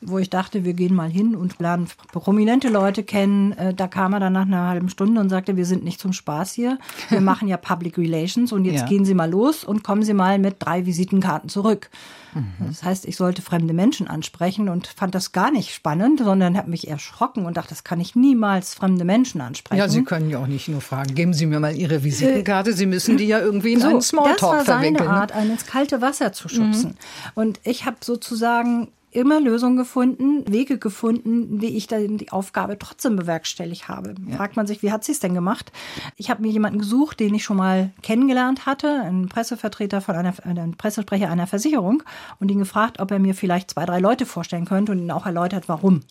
[0.00, 3.52] wo ich dachte, wir gehen mal hin und lernen prominente Leute kennen.
[3.52, 6.12] Äh, da kam er dann nach einer halben Stunde und sagte, wir sind nicht zum
[6.12, 6.78] Spaß hier.
[7.08, 8.86] Wir machen ja Public Relations und jetzt ja.
[8.86, 11.90] gehen Sie mal los und kommen Sie mal mit drei Visitenkarten zurück.
[12.36, 12.66] Mhm.
[12.68, 16.70] Das heißt, ich sollte fremde Menschen ansprechen und fand das gar nicht spannend, sondern habe
[16.70, 19.78] mich erschrocken und dachte, das kann ich niemals fremde Menschen ansprechen.
[19.78, 22.74] Ja, Sie können ja auch nicht nur fragen, geben Sie mir mal Ihre Visitenkarte.
[22.74, 24.66] Sie müssen die ja irgendwie in so, einen Smalltalk verwickeln.
[24.66, 25.08] Das war seine ne?
[25.08, 26.90] Art, einen ins kalte Wasser zu schubsen.
[26.90, 27.30] Mhm.
[27.34, 33.16] Und ich habe sozusagen immer Lösungen gefunden, Wege gefunden, wie ich dann die Aufgabe trotzdem
[33.16, 34.14] bewerkstelligt habe.
[34.28, 34.36] Ja.
[34.36, 35.72] Fragt man sich, wie hat sie es denn gemacht?
[36.16, 40.34] Ich habe mir jemanden gesucht, den ich schon mal kennengelernt hatte, einen Pressevertreter von einer,
[40.44, 42.02] einen Pressesprecher einer Versicherung
[42.40, 45.26] und ihn gefragt, ob er mir vielleicht zwei, drei Leute vorstellen könnte und ihn auch
[45.26, 46.02] erläutert, warum.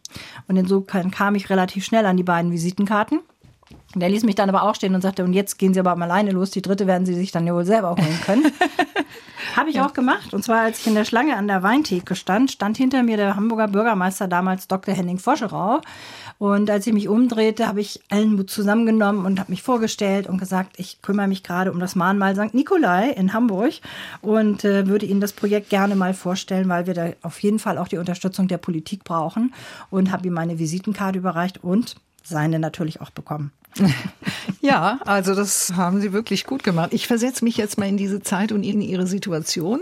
[0.47, 3.19] Und insofern kam ich relativ schnell an die beiden Visitenkarten.
[3.95, 6.11] Der ließ mich dann aber auch stehen und sagte, und jetzt gehen Sie aber mal
[6.11, 8.45] alleine los, die dritte werden Sie sich dann ja wohl selber holen können.
[9.55, 9.85] Habe ich ja.
[9.85, 10.33] auch gemacht.
[10.33, 13.35] Und zwar, als ich in der Schlange an der Weintheke stand, stand hinter mir der
[13.35, 14.93] Hamburger Bürgermeister damals Dr.
[14.93, 15.81] Henning Foscherau.
[16.37, 20.37] Und als ich mich umdrehte, habe ich allen Mut zusammengenommen und habe mich vorgestellt und
[20.37, 22.53] gesagt, ich kümmere mich gerade um das Mahnmal St.
[22.53, 23.73] Nikolai in Hamburg
[24.21, 27.77] und äh, würde Ihnen das Projekt gerne mal vorstellen, weil wir da auf jeden Fall
[27.77, 29.53] auch die Unterstützung der Politik brauchen.
[29.89, 33.51] Und habe ihm meine Visitenkarte überreicht und seine natürlich auch bekommen.
[34.61, 36.91] Ja, also das haben Sie wirklich gut gemacht.
[36.91, 39.81] Ich versetze mich jetzt mal in diese Zeit und in Ihre Situation.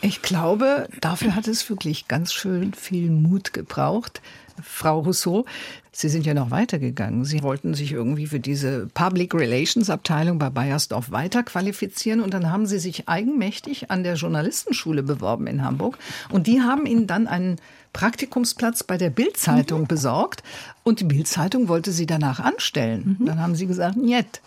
[0.00, 4.22] Ich glaube, dafür hat es wirklich ganz schön viel Mut gebraucht.
[4.62, 5.44] Frau Rousseau,
[5.90, 7.24] Sie sind ja noch weitergegangen.
[7.24, 12.66] Sie wollten sich irgendwie für diese Public Relations Abteilung bei Bayersdorf weiterqualifizieren und dann haben
[12.66, 15.98] Sie sich eigenmächtig an der Journalistenschule beworben in Hamburg
[16.30, 17.56] und die haben Ihnen dann einen
[17.96, 19.86] Praktikumsplatz bei der Bildzeitung mhm.
[19.86, 20.42] besorgt
[20.84, 23.16] und die Bildzeitung wollte Sie danach anstellen.
[23.18, 23.24] Mhm.
[23.24, 24.42] Dann haben Sie gesagt, nicht.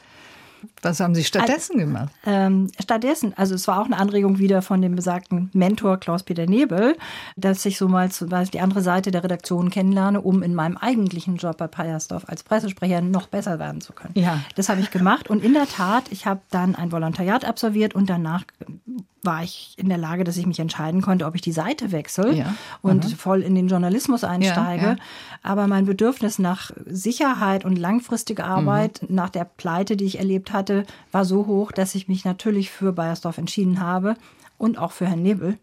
[0.81, 2.09] Was haben Sie stattdessen gemacht?
[2.25, 6.95] Ähm, stattdessen, also es war auch eine Anregung wieder von dem besagten Mentor Klaus-Peter Nebel,
[7.35, 10.77] dass ich so mal zum Beispiel die andere Seite der Redaktion kennenlerne, um in meinem
[10.77, 14.13] eigentlichen Job bei Payersdorf als Pressesprecher noch besser werden zu können.
[14.15, 14.39] Ja.
[14.55, 18.09] Das habe ich gemacht und in der Tat, ich habe dann ein Volontariat absolviert und
[18.09, 18.43] danach
[19.21, 22.33] war ich in der Lage, dass ich mich entscheiden konnte, ob ich die Seite wechsle
[22.33, 22.53] Ja.
[22.81, 23.15] und Mhm.
[23.17, 24.83] voll in den Journalismus einsteige.
[24.85, 24.97] Ja, ja.
[25.43, 29.15] Aber mein Bedürfnis nach Sicherheit und langfristiger Arbeit Mhm.
[29.15, 30.68] nach der Pleite, die ich erlebt hatte,
[31.11, 34.15] war so hoch, dass ich mich natürlich für Bayersdorf entschieden habe
[34.59, 35.57] und auch für Herrn Nebel,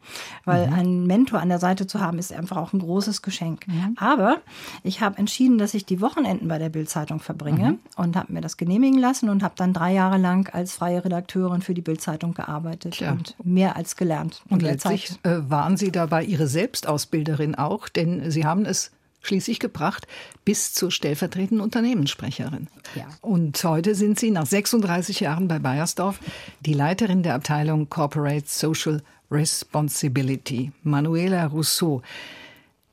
[0.45, 3.67] weil einen Mentor an der Seite zu haben, ist einfach auch ein großes Geschenk.
[3.97, 4.39] Aber
[4.83, 8.57] ich habe entschieden, dass ich die Wochenenden bei der Bildzeitung verbringe und habe mir das
[8.57, 12.95] genehmigen lassen und habe dann drei Jahre lang als freie Redakteurin für die Bildzeitung gearbeitet
[12.95, 13.13] Tja.
[13.13, 14.43] und mehr als gelernt.
[14.49, 15.19] Und der letztlich Zeit.
[15.25, 18.93] äh, waren Sie dabei Ihre Selbstausbilderin auch, denn Sie haben es
[19.27, 20.07] schließlich gebracht
[20.45, 22.69] bis zur stellvertretenden Unternehmenssprecherin.
[22.95, 23.07] Ja.
[23.21, 26.21] Und heute sind Sie nach 36 Jahren bei Bayersdorf
[26.61, 32.03] die Leiterin der Abteilung Corporate Social Responsibility, Manuela Rousseau.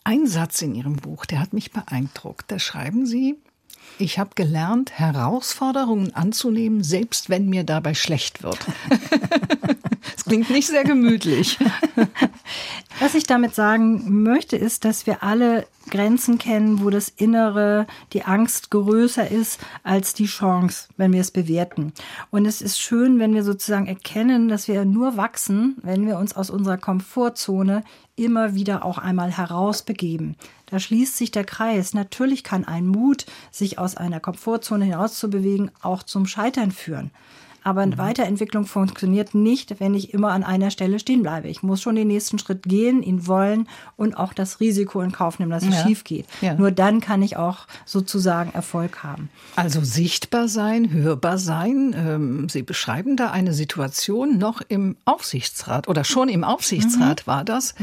[0.03, 2.51] Ein Satz in Ihrem Buch, der hat mich beeindruckt.
[2.51, 3.37] Da schreiben Sie,
[3.97, 8.59] ich habe gelernt, Herausforderungen anzunehmen, selbst wenn mir dabei schlecht wird.
[10.15, 11.57] Es klingt nicht sehr gemütlich.
[12.99, 18.23] Was ich damit sagen möchte, ist, dass wir alle Grenzen kennen, wo das Innere, die
[18.23, 21.93] Angst größer ist als die Chance, wenn wir es bewerten.
[22.31, 26.35] Und es ist schön, wenn wir sozusagen erkennen, dass wir nur wachsen, wenn wir uns
[26.35, 27.83] aus unserer Komfortzone
[28.15, 30.35] immer wieder auch einmal herausbegeben.
[30.73, 31.93] Da schließt sich der Kreis.
[31.93, 37.11] Natürlich kann ein Mut, sich aus einer Komfortzone herauszubewegen, auch zum Scheitern führen.
[37.63, 41.47] Aber eine Weiterentwicklung funktioniert nicht, wenn ich immer an einer Stelle stehen bleibe.
[41.47, 45.37] Ich muss schon den nächsten Schritt gehen, ihn wollen und auch das Risiko in Kauf
[45.37, 45.83] nehmen, dass es Ja.
[45.85, 46.25] schief geht.
[46.41, 46.55] Ja.
[46.55, 49.29] Nur dann kann ich auch sozusagen Erfolg haben.
[49.55, 51.95] Also sichtbar sein, hörbar sein.
[51.95, 57.75] Ähm, Sie beschreiben da eine Situation noch im Aufsichtsrat oder schon im Aufsichtsrat war das,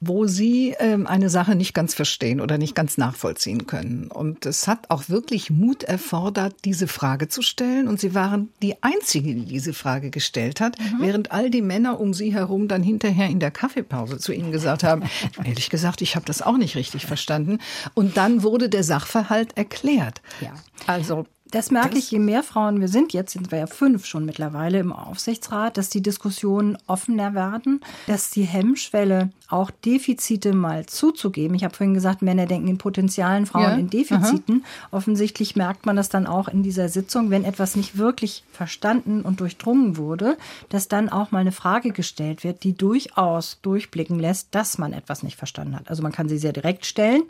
[0.00, 4.08] wo Sie ähm, eine Sache nicht ganz verstehen oder nicht ganz nachvollziehen können.
[4.08, 7.88] Und es hat auch wirklich Mut erfordert, diese Frage zu stellen.
[7.88, 12.14] Und Sie waren die Einzige, die diese Frage gestellt hat, während all die Männer um
[12.14, 15.02] Sie herum dann hinterher in der Kaffeepause zu Ihnen gesagt haben,
[15.44, 17.58] ehrlich gesagt, ich habe das auch nicht richtig verstanden.
[17.94, 20.22] Und dann wurde der Sachverhalt erklärt.
[20.40, 20.52] Ja.
[20.86, 24.24] Also Das merke ich, je mehr Frauen wir sind, jetzt sind wir ja fünf schon
[24.24, 31.56] mittlerweile im Aufsichtsrat, dass die Diskussionen offener werden, dass die Hemmschwelle, auch Defizite mal zuzugeben.
[31.56, 34.64] Ich habe vorhin gesagt, Männer denken in Potenzialen, Frauen Ja, in Defiziten.
[34.90, 39.40] Offensichtlich merkt man das dann auch in dieser Sitzung, wenn etwas nicht wirklich verstanden und
[39.40, 40.36] durchdrungen wurde,
[40.68, 45.22] dass dann auch mal eine Frage gestellt wird, die durchaus durchblicken lässt, dass man etwas
[45.22, 45.88] nicht verstanden hat.
[45.88, 47.22] Also man kann sie sehr direkt stellen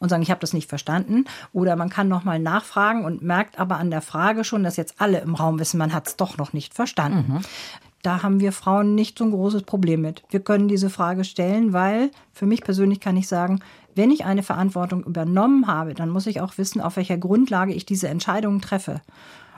[0.00, 1.26] und sagen, ich habe das nicht verstanden.
[1.52, 5.20] Oder man kann nochmal nachfragen und merkt aber an der Frage schon, dass jetzt alle
[5.20, 7.40] im Raum wissen, man hat es doch noch nicht verstanden.
[8.02, 10.22] Da haben wir Frauen nicht so ein großes Problem mit.
[10.30, 13.58] Wir können diese Frage stellen, weil für mich persönlich kann ich sagen,
[13.96, 17.84] wenn ich eine Verantwortung übernommen habe, dann muss ich auch wissen, auf welcher Grundlage ich
[17.84, 19.00] diese Entscheidungen treffe.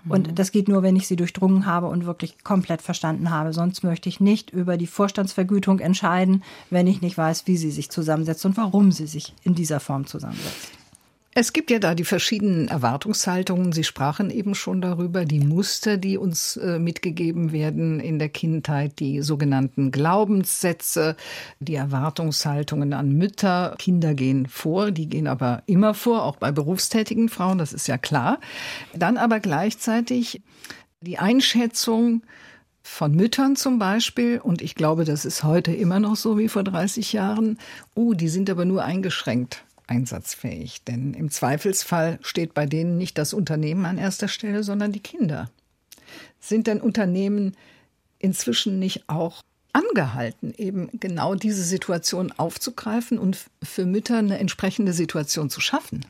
[0.08, 3.52] Und das geht nur, wenn ich sie durchdrungen habe und wirklich komplett verstanden habe.
[3.52, 7.90] Sonst möchte ich nicht über die Vorstandsvergütung entscheiden, wenn ich nicht weiß, wie sie sich
[7.90, 10.77] zusammensetzt und warum sie sich in dieser Form zusammensetzt.
[11.40, 13.70] Es gibt ja da die verschiedenen Erwartungshaltungen.
[13.70, 18.98] Sie sprachen eben schon darüber, die Muster, die uns äh, mitgegeben werden in der Kindheit,
[18.98, 21.14] die sogenannten Glaubenssätze,
[21.60, 23.76] die Erwartungshaltungen an Mütter.
[23.78, 27.98] Kinder gehen vor, die gehen aber immer vor, auch bei berufstätigen Frauen, das ist ja
[27.98, 28.40] klar.
[28.92, 30.42] Dann aber gleichzeitig
[31.02, 32.22] die Einschätzung,
[32.82, 36.64] von Müttern zum Beispiel, und ich glaube, das ist heute immer noch so wie vor
[36.64, 37.58] 30 Jahren,
[37.94, 40.84] oh, die sind aber nur eingeschränkt einsatzfähig.
[40.84, 45.50] Denn im Zweifelsfall steht bei denen nicht das Unternehmen an erster Stelle, sondern die Kinder.
[46.40, 47.56] Sind denn Unternehmen
[48.18, 55.50] inzwischen nicht auch angehalten, eben genau diese Situation aufzugreifen und für Mütter eine entsprechende Situation
[55.50, 56.04] zu schaffen?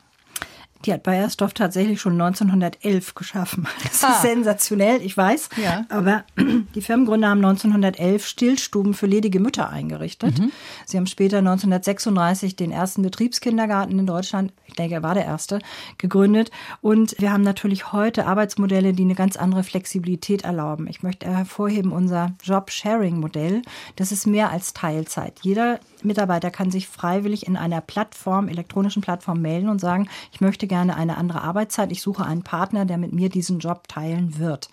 [0.85, 3.67] Die hat Bayersdorf tatsächlich schon 1911 geschaffen.
[3.83, 4.11] Das Ah.
[4.15, 5.49] ist sensationell, ich weiß.
[5.61, 5.85] Ja.
[5.89, 6.23] Aber
[6.75, 10.39] die Firmengründer haben 1911 Stillstuben für ledige Mütter eingerichtet.
[10.39, 10.51] Mhm.
[10.85, 15.59] Sie haben später 1936 den ersten Betriebskindergarten in Deutschland, ich denke, er war der erste,
[15.97, 16.51] gegründet.
[16.81, 20.87] Und wir haben natürlich heute Arbeitsmodelle, die eine ganz andere Flexibilität erlauben.
[20.87, 23.61] Ich möchte hervorheben unser Job-Sharing-Modell.
[23.95, 25.39] Das ist mehr als Teilzeit.
[25.41, 30.67] Jeder Mitarbeiter kann sich freiwillig in einer Plattform, elektronischen Plattform melden und sagen, ich möchte
[30.69, 31.91] gerne eine andere Arbeitszeit.
[31.91, 34.69] Ich suche einen Partner, der mit mir diesen Job teilen wird.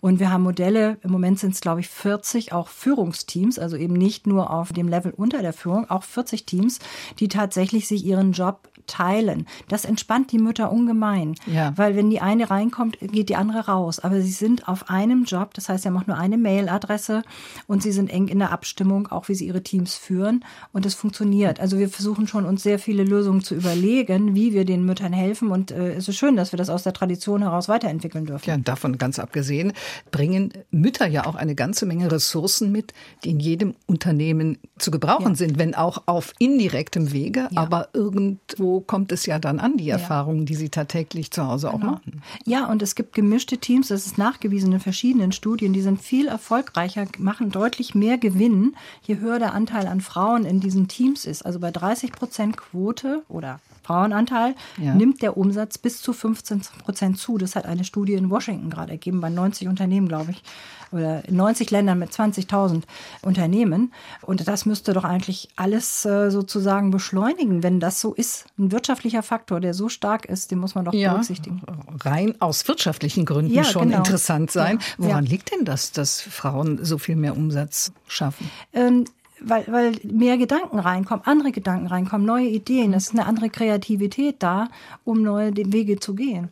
[0.00, 3.94] Und wir haben Modelle, im Moment sind es, glaube ich, 40 auch Führungsteams, also eben
[3.94, 6.78] nicht nur auf dem Level unter der Führung, auch 40 Teams,
[7.18, 9.46] die tatsächlich sich ihren Job teilen.
[9.68, 11.36] Das entspannt die Mütter ungemein.
[11.46, 11.72] Ja.
[11.76, 14.00] Weil wenn die eine reinkommt, geht die andere raus.
[14.00, 17.22] Aber sie sind auf einem Job, das heißt, sie haben auch nur eine Mailadresse
[17.66, 20.44] und sie sind eng in der Abstimmung, auch wie sie ihre Teams führen.
[20.72, 21.60] Und es funktioniert.
[21.60, 25.50] Also wir versuchen schon, uns sehr viele Lösungen zu überlegen, wie wir den Müttern helfen.
[25.50, 28.48] Und äh, es ist schön, dass wir das aus der Tradition heraus weiterentwickeln dürfen.
[28.48, 29.72] Ja, davon ganz abgesehen,
[30.10, 32.92] bringen Mütter ja auch eine ganze Menge Ressourcen mit,
[33.24, 35.36] die in jedem Unternehmen zu gebrauchen ja.
[35.36, 37.48] sind, wenn auch auf indirektem Wege.
[37.50, 37.60] Ja.
[37.60, 41.80] Aber irgendwo kommt es ja dann an, die Erfahrungen, die sie tagtäglich zu Hause auch
[41.80, 41.92] genau.
[41.92, 42.22] machen.
[42.44, 46.28] Ja, und es gibt gemischte Teams, das ist nachgewiesen in verschiedenen Studien, die sind viel
[46.28, 51.44] erfolgreicher, machen deutlich mehr Gewinn, je höher der Anteil an Frauen in diesen Teams ist.
[51.44, 54.94] Also bei 30 Prozent Quote oder Frauenanteil ja.
[54.94, 57.38] nimmt der Umsatz bis zu 15 Prozent zu.
[57.38, 60.44] Das hat eine Studie in Washington gerade ergeben, bei 90 Unternehmen, glaube ich,
[60.92, 62.82] oder in 90 Ländern mit 20.000
[63.22, 63.92] Unternehmen.
[64.22, 68.46] Und das müsste doch eigentlich alles äh, sozusagen beschleunigen, wenn das so ist.
[68.58, 71.60] Ein wirtschaftlicher Faktor, der so stark ist, den muss man doch ja, berücksichtigen.
[72.04, 73.98] Rein aus wirtschaftlichen Gründen ja, schon genau.
[73.98, 74.78] interessant sein.
[74.98, 78.48] Woran liegt denn das, dass Frauen so viel mehr Umsatz schaffen?
[78.72, 79.04] Ähm,
[79.42, 82.92] weil, weil mehr Gedanken reinkommen, andere Gedanken reinkommen, neue Ideen.
[82.92, 84.68] Es ist eine andere Kreativität da,
[85.04, 86.50] um neue Wege zu gehen.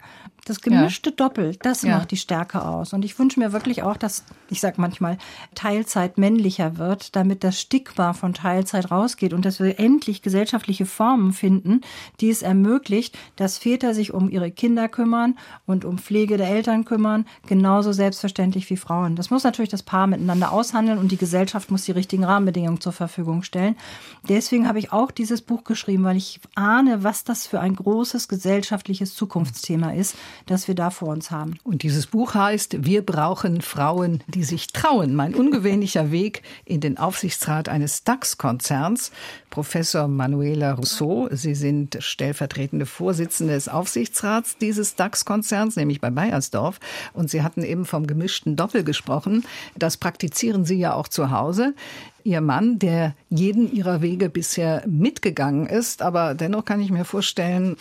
[0.49, 1.17] Das gemischte ja.
[1.17, 1.97] Doppel, das ja.
[1.99, 2.95] macht die Stärke aus.
[2.95, 5.19] Und ich wünsche mir wirklich auch, dass, ich sag manchmal,
[5.55, 11.35] Teilzeit männlicher wird, damit das Stigma von Teilzeit rausgeht und dass wir endlich gesellschaftliche Formen
[11.35, 11.83] finden,
[12.21, 16.87] die es ermöglicht, dass Väter sich um ihre Kinder kümmern und um Pflege der Eltern
[16.87, 19.17] kümmern, genauso selbstverständlich wie Frauen.
[19.17, 22.93] Das muss natürlich das Paar miteinander aushandeln und die Gesellschaft muss die richtigen Rahmenbedingungen zur
[22.93, 23.77] Verfügung stellen.
[24.31, 28.29] Deswegen habe ich auch dieses Buch geschrieben, weil ich ahne, was das für ein großes
[28.29, 31.59] gesellschaftliches Zukunftsthema ist das wir da vor uns haben.
[31.65, 35.15] Und dieses Buch heißt Wir brauchen Frauen, die sich trauen.
[35.15, 39.11] Mein ungewöhnlicher Weg in den Aufsichtsrat eines DAX-Konzerns.
[39.51, 46.81] Professor Manuela Rousseau, Sie sind stellvertretende Vorsitzende des Aufsichtsrats dieses DAX-Konzerns, nämlich bei Bayersdorf.
[47.13, 49.45] Und Sie hatten eben vom gemischten Doppel gesprochen.
[49.77, 51.75] Das praktizieren Sie ja auch zu Hause.
[52.25, 56.03] Ihr Mann, der jeden ihrer Wege bisher mitgegangen ist.
[56.03, 57.77] Aber dennoch kann ich mir vorstellen,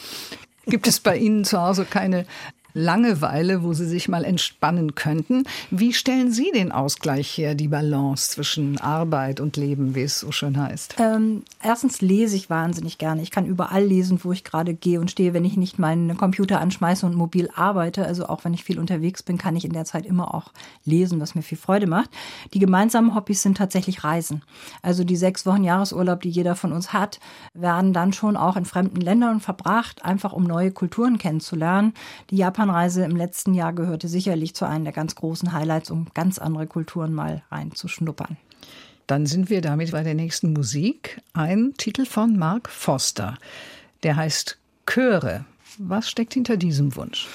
[0.68, 2.26] Gibt es bei Ihnen zu Hause keine
[2.78, 5.46] Langeweile, wo Sie sich mal entspannen könnten.
[5.72, 10.32] Wie stellen Sie den Ausgleich her, die Balance zwischen Arbeit und Leben, wie es so
[10.32, 10.96] schön heißt?
[11.00, 13.24] Ähm, erstens lese ich wahnsinnig gerne.
[13.24, 16.62] Ich kann überall lesen, wo ich gerade gehe und stehe, wenn ich nicht meinen Computer
[16.62, 18.06] anschmeiße und mobil arbeite.
[18.06, 20.52] Also auch wenn ich viel unterwegs bin, kann ich in der Zeit immer auch
[20.86, 22.12] lesen, was mir viel Freude macht.
[22.54, 24.44] Die gemeinsamen Hobbys sind tatsächlich Reisen.
[24.84, 27.20] Also die sechs Wochen Jahresurlaub, die jeder von uns hat,
[27.56, 31.94] werden dann schon auch in fremden Ländern verbracht, einfach um neue Kulturen kennenzulernen.
[32.30, 36.08] Die Japan Japanreise im letzten Jahr gehörte sicherlich zu einem der ganz großen Highlights, um
[36.14, 38.38] ganz andere Kulturen mal reinzuschnuppern.
[39.08, 41.22] Dann sind wir damit bei der nächsten Musik.
[41.34, 43.38] Ein Titel von Mark Foster.
[44.04, 45.46] Der heißt Chöre.
[45.78, 47.28] Was steckt hinter diesem Wunsch?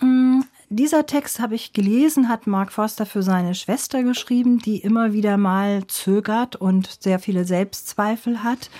[0.00, 5.12] Mm, dieser Text habe ich gelesen, hat Mark Foster für seine Schwester geschrieben, die immer
[5.12, 8.70] wieder mal zögert und sehr viele Selbstzweifel hat.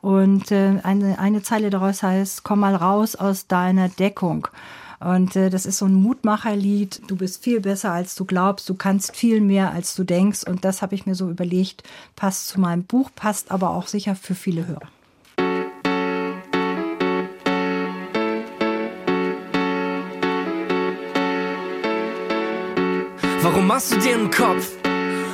[0.00, 4.46] Und äh, eine, eine Zeile daraus heißt, komm mal raus aus deiner Deckung.
[5.00, 7.02] Und äh, das ist so ein Mutmacherlied.
[7.06, 8.68] Du bist viel besser, als du glaubst.
[8.68, 10.44] Du kannst viel mehr, als du denkst.
[10.44, 11.82] Und das habe ich mir so überlegt,
[12.14, 14.88] passt zu meinem Buch, passt aber auch sicher für viele Hörer.
[23.42, 24.72] Warum machst du dir einen Kopf?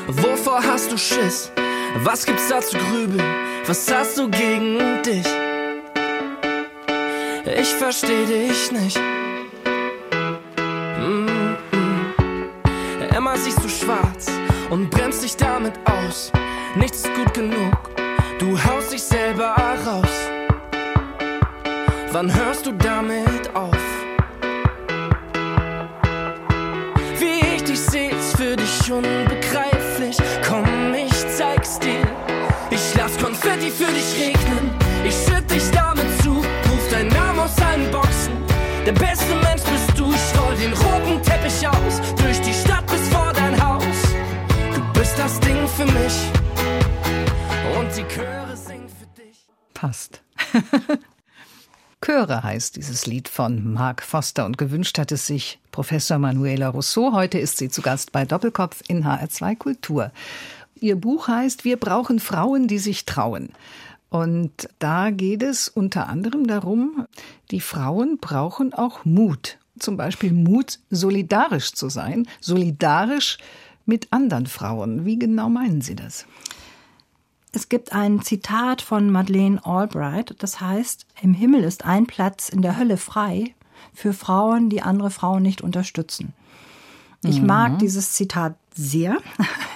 [0.09, 1.51] Wovor hast du Schiss?
[2.03, 3.23] Was gibt's da zu grübeln?
[3.67, 5.27] Was hast du gegen dich?
[7.59, 9.01] Ich versteh dich nicht.
[13.17, 14.27] Immer siehst du schwarz
[14.71, 16.33] und bremst dich damit aus.
[16.77, 17.77] Nichts ist gut genug,
[18.39, 19.55] du haust dich selber
[19.87, 20.31] raus.
[22.13, 23.77] Wann hörst du damit auf?
[27.19, 30.17] Wie ich dich seh, ist für dich unbegreiflich.
[30.49, 32.03] Komm, ich zeig's dir.
[32.71, 34.71] Ich lass Konfetti für dich regnen.
[35.05, 38.33] Ich schütt dich damit zu, ruf deinen Namen aus allen Boxen.
[38.87, 42.01] Der beste Mensch bist du, ich roll den roten Teppich aus.
[42.17, 42.72] Durch die Stadt
[45.87, 46.31] für mich.
[47.77, 49.47] Und die Chöre singen für dich.
[49.75, 50.23] Passt.
[52.01, 57.13] Chöre heißt dieses Lied von Mark Foster und gewünscht hat es sich Professor Manuela Rousseau.
[57.13, 60.13] Heute ist sie zu Gast bei Doppelkopf in HR2 Kultur.
[60.81, 63.51] Ihr Buch heißt Wir brauchen Frauen, die sich trauen.
[64.09, 67.07] Und da geht es unter anderem darum,
[67.51, 69.59] die Frauen brauchen auch Mut.
[69.79, 73.39] Zum Beispiel Mut, solidarisch zu sein, solidarisch
[73.87, 75.05] mit anderen Frauen.
[75.05, 76.27] Wie genau meinen Sie das?
[77.53, 82.63] Es gibt ein Zitat von Madeleine Albright, das heißt, im Himmel ist ein Platz in
[82.63, 83.55] der Hölle frei
[83.93, 86.33] für Frauen, die andere Frauen nicht unterstützen.
[87.25, 87.47] Ich mhm.
[87.47, 89.19] mag dieses Zitat sehr.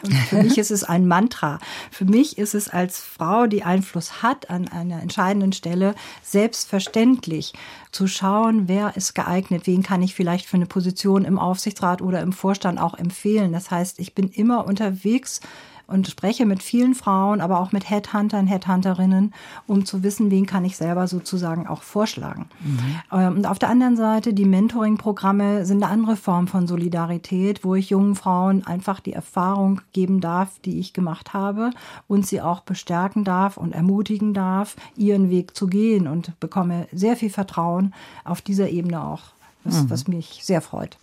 [0.02, 1.58] Und für mich ist es ein Mantra.
[1.90, 7.52] Für mich ist es als Frau, die Einfluss hat an einer entscheidenden Stelle, selbstverständlich
[7.90, 12.20] zu schauen, wer ist geeignet, wen kann ich vielleicht für eine Position im Aufsichtsrat oder
[12.20, 13.52] im Vorstand auch empfehlen.
[13.52, 15.40] Das heißt, ich bin immer unterwegs
[15.86, 19.32] und spreche mit vielen Frauen, aber auch mit Headhuntern, Headhunterinnen,
[19.66, 22.48] um zu wissen, wen kann ich selber sozusagen auch vorschlagen.
[22.60, 22.78] Mhm.
[23.12, 27.74] Ähm, und auf der anderen Seite, die Mentoring-Programme sind eine andere Form von Solidarität, wo
[27.74, 31.70] ich jungen Frauen einfach die Erfahrung geben darf, die ich gemacht habe
[32.08, 37.16] und sie auch bestärken darf und ermutigen darf, ihren Weg zu gehen und bekomme sehr
[37.16, 39.22] viel Vertrauen auf dieser Ebene auch,
[39.64, 39.90] was, mhm.
[39.90, 40.98] was mich sehr freut.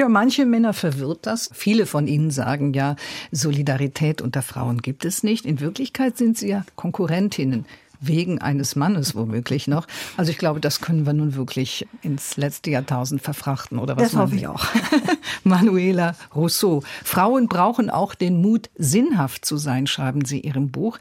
[0.00, 1.50] Ja, manche Männer verwirrt das.
[1.52, 2.96] Viele von ihnen sagen ja,
[3.32, 5.44] Solidarität unter Frauen gibt es nicht.
[5.44, 7.66] In Wirklichkeit sind sie ja Konkurrentinnen
[8.00, 9.86] wegen eines Mannes womöglich noch.
[10.16, 14.12] Also ich glaube, das können wir nun wirklich ins letzte Jahrtausend verfrachten, oder was?
[14.12, 14.64] Das hoffe ich auch.
[15.44, 16.82] Manuela Rousseau.
[17.04, 20.98] Frauen brauchen auch den Mut, sinnhaft zu sein, schreiben Sie in Ihrem Buch.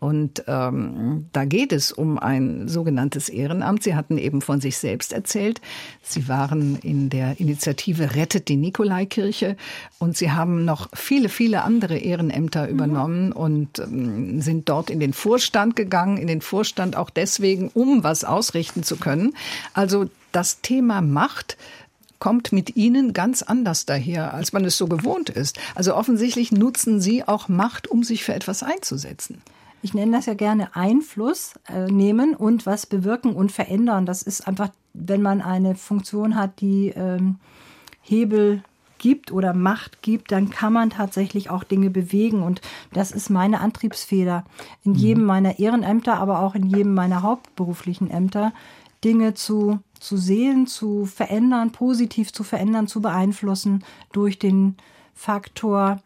[0.00, 3.82] Und ähm, da geht es um ein sogenanntes Ehrenamt.
[3.82, 5.60] Sie hatten eben von sich selbst erzählt.
[6.02, 9.56] Sie waren in der Initiative Rettet die Nikolaikirche
[9.98, 12.70] und Sie haben noch viele, viele andere Ehrenämter mhm.
[12.70, 18.04] übernommen und ähm, sind dort in den Vorstand gegangen, in den Vorstand auch deswegen, um
[18.04, 19.34] was ausrichten zu können.
[19.74, 21.56] Also das Thema Macht
[22.20, 25.58] kommt mit Ihnen ganz anders daher, als man es so gewohnt ist.
[25.74, 29.40] Also offensichtlich nutzen Sie auch Macht, um sich für etwas einzusetzen
[29.82, 34.06] ich nenne das ja gerne Einfluss äh, nehmen und was bewirken und verändern.
[34.06, 37.36] Das ist einfach, wenn man eine Funktion hat, die ähm,
[38.02, 38.62] Hebel
[38.98, 42.42] gibt oder Macht gibt, dann kann man tatsächlich auch Dinge bewegen.
[42.42, 42.60] Und
[42.92, 44.44] das ist meine Antriebsfeder.
[44.82, 44.98] In mhm.
[44.98, 48.52] jedem meiner Ehrenämter, aber auch in jedem meiner hauptberuflichen Ämter,
[49.04, 54.76] Dinge zu, zu sehen, zu verändern, positiv zu verändern, zu beeinflussen durch den
[55.14, 56.00] Faktor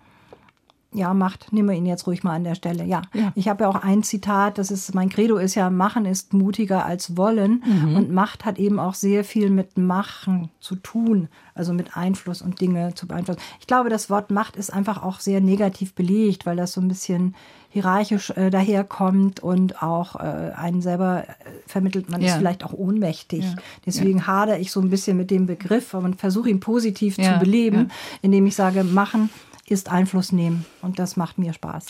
[0.95, 2.85] ja, macht, nehmen wir ihn jetzt ruhig mal an der Stelle.
[2.85, 3.33] Ja, ja.
[3.35, 6.85] ich habe ja auch ein Zitat, das ist, mein Credo ist ja, machen ist mutiger
[6.85, 7.63] als wollen.
[7.65, 7.97] Mhm.
[7.97, 12.61] Und Macht hat eben auch sehr viel mit Machen zu tun, also mit Einfluss und
[12.61, 13.41] Dinge zu beeinflussen.
[13.61, 16.89] Ich glaube, das Wort Macht ist einfach auch sehr negativ belegt, weil das so ein
[16.89, 17.35] bisschen
[17.71, 21.33] hierarchisch äh, daherkommt und auch äh, einen selber äh,
[21.67, 22.29] vermittelt, man ja.
[22.29, 23.45] ist vielleicht auch ohnmächtig.
[23.45, 23.55] Ja.
[23.87, 24.27] Deswegen ja.
[24.27, 27.91] hadere ich so ein bisschen mit dem Begriff und versuche ihn positiv zu beleben,
[28.21, 29.31] indem ich sage, machen
[29.69, 30.65] ist Einfluss nehmen.
[30.81, 31.87] Und das macht mir Spaß.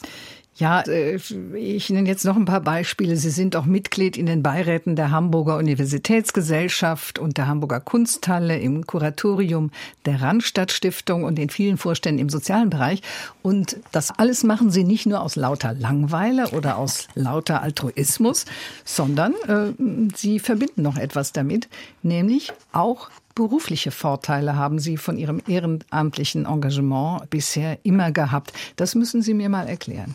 [0.57, 1.19] Ja, äh,
[1.55, 3.17] ich nenne jetzt noch ein paar Beispiele.
[3.17, 8.87] Sie sind auch Mitglied in den Beiräten der Hamburger Universitätsgesellschaft und der Hamburger Kunsthalle im
[8.87, 9.71] Kuratorium
[10.05, 13.01] der Randstadt Stiftung und in vielen Vorständen im sozialen Bereich.
[13.41, 18.45] Und das alles machen Sie nicht nur aus lauter Langweile oder aus lauter Altruismus,
[18.85, 19.73] sondern äh,
[20.15, 21.69] Sie verbinden noch etwas damit,
[22.03, 28.53] nämlich auch berufliche Vorteile haben Sie von Ihrem ehrenamtlichen Engagement bisher immer gehabt.
[28.77, 30.15] Das müssen Sie mir mal erklären.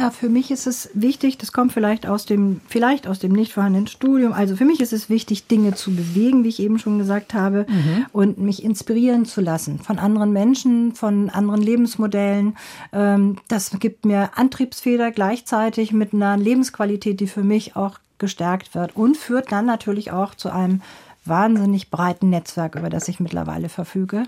[0.00, 3.52] Ja, für mich ist es wichtig, das kommt vielleicht aus dem, vielleicht aus dem nicht
[3.52, 4.32] vorhandenen Studium.
[4.32, 7.66] Also für mich ist es wichtig, Dinge zu bewegen, wie ich eben schon gesagt habe,
[7.68, 8.06] mhm.
[8.10, 12.56] und mich inspirieren zu lassen von anderen Menschen, von anderen Lebensmodellen.
[12.94, 18.96] Ähm, das gibt mir Antriebsfeder gleichzeitig mit einer Lebensqualität, die für mich auch gestärkt wird
[18.96, 20.80] und führt dann natürlich auch zu einem
[21.26, 24.22] wahnsinnig breiten Netzwerk, über das ich mittlerweile verfüge.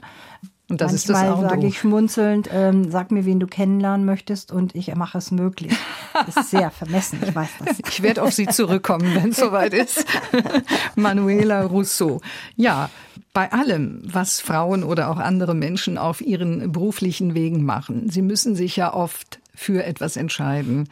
[0.73, 4.51] Und das Manchmal ist das sage ich schmunzelnd, ähm, sag mir, wen du kennenlernen möchtest
[4.51, 5.77] und ich mache es möglich.
[6.15, 7.79] Das ist sehr vermessen, ich weiß das.
[7.87, 10.07] Ich werde auf Sie zurückkommen, wenn es soweit ist.
[10.97, 12.23] Manuela Rousseau.
[12.57, 12.89] Ja,
[13.35, 18.57] bei allem, was Frauen oder auch andere Menschen auf ihren beruflichen Wegen machen, sie müssen
[18.57, 20.89] sich ja oft für etwas entscheiden.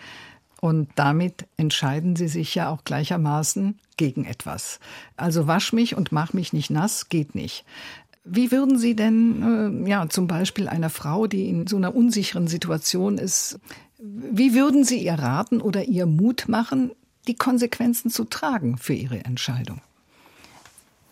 [0.61, 4.79] Und damit entscheiden sie sich ja auch gleichermaßen gegen etwas.
[5.17, 7.65] Also wasch mich und mach mich nicht nass geht nicht.
[8.25, 12.49] Wie würden Sie denn, äh, ja, zum Beispiel einer Frau, die in so einer unsicheren
[12.49, 13.59] Situation ist,
[13.99, 16.93] wie würden Sie ihr raten oder ihr Mut machen,
[17.27, 19.81] die Konsequenzen zu tragen für ihre Entscheidung?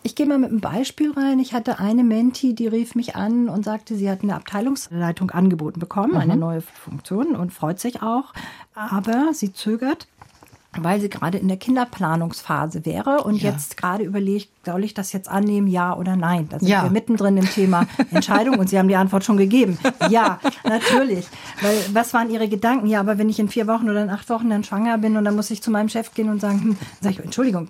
[0.02, 1.38] Ich gehe mal mit einem Beispiel rein.
[1.38, 5.80] Ich hatte eine Menti, die rief mich an und sagte, sie hat eine Abteilungsleitung angeboten
[5.80, 6.18] bekommen, mhm.
[6.18, 8.32] eine neue Funktion und freut sich auch.
[8.74, 10.06] Aber sie zögert,
[10.76, 13.50] weil sie gerade in der Kinderplanungsphase wäre und ja.
[13.50, 16.48] jetzt gerade überlegt, soll ich das jetzt annehmen, ja oder nein?
[16.50, 16.82] Da sind ja.
[16.82, 19.78] wir mittendrin im Thema Entscheidung und Sie haben die Antwort schon gegeben.
[20.10, 21.26] Ja, natürlich.
[21.62, 22.86] Weil was waren Ihre Gedanken?
[22.86, 25.24] Ja, aber wenn ich in vier Wochen oder in acht Wochen dann schwanger bin und
[25.24, 27.68] dann muss ich zu meinem Chef gehen und sagen, hm, sag ich, Entschuldigung,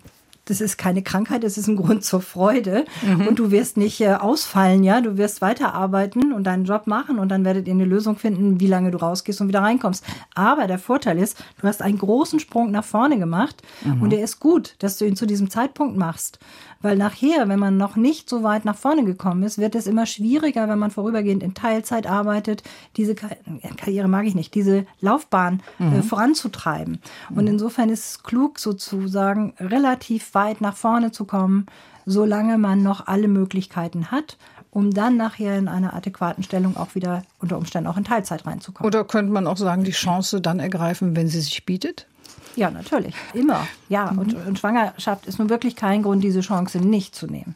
[0.51, 2.84] das ist keine Krankheit, es ist ein Grund zur Freude.
[3.03, 3.28] Mhm.
[3.28, 5.01] Und du wirst nicht äh, ausfallen, ja.
[5.01, 8.66] Du wirst weiterarbeiten und deinen Job machen und dann werdet ihr eine Lösung finden, wie
[8.66, 10.05] lange du rausgehst und wieder reinkommst.
[10.34, 14.03] Aber der Vorteil ist, du hast einen großen Sprung nach vorne gemacht mhm.
[14.03, 16.38] und der ist gut, dass du ihn zu diesem Zeitpunkt machst.
[16.80, 20.07] Weil nachher, wenn man noch nicht so weit nach vorne gekommen ist, wird es immer
[20.07, 22.62] schwieriger, wenn man vorübergehend in Teilzeit arbeitet,
[22.96, 25.99] diese Karriere mag ich nicht, diese Laufbahn äh, mhm.
[25.99, 27.01] äh, voranzutreiben.
[27.30, 27.49] Und mhm.
[27.49, 31.66] insofern ist es klug, sozusagen relativ weit nach vorne zu kommen,
[32.07, 34.36] solange man noch alle Möglichkeiten hat
[34.70, 38.86] um dann nachher in einer adäquaten Stellung auch wieder unter Umständen auch in Teilzeit reinzukommen.
[38.86, 42.07] Oder könnte man auch sagen, die Chance dann ergreifen, wenn sie sich bietet?
[42.55, 43.14] Ja, natürlich.
[43.34, 43.66] Immer.
[43.89, 44.18] Ja, mhm.
[44.18, 47.55] und, und Schwangerschaft ist nun wirklich kein Grund, diese Chance nicht zu nehmen.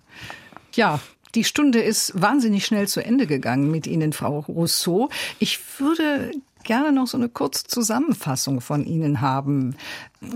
[0.74, 1.00] Ja,
[1.34, 5.08] die Stunde ist wahnsinnig schnell zu Ende gegangen mit Ihnen, Frau Rousseau.
[5.38, 6.32] Ich würde
[6.64, 9.76] gerne noch so eine kurze Zusammenfassung von Ihnen haben.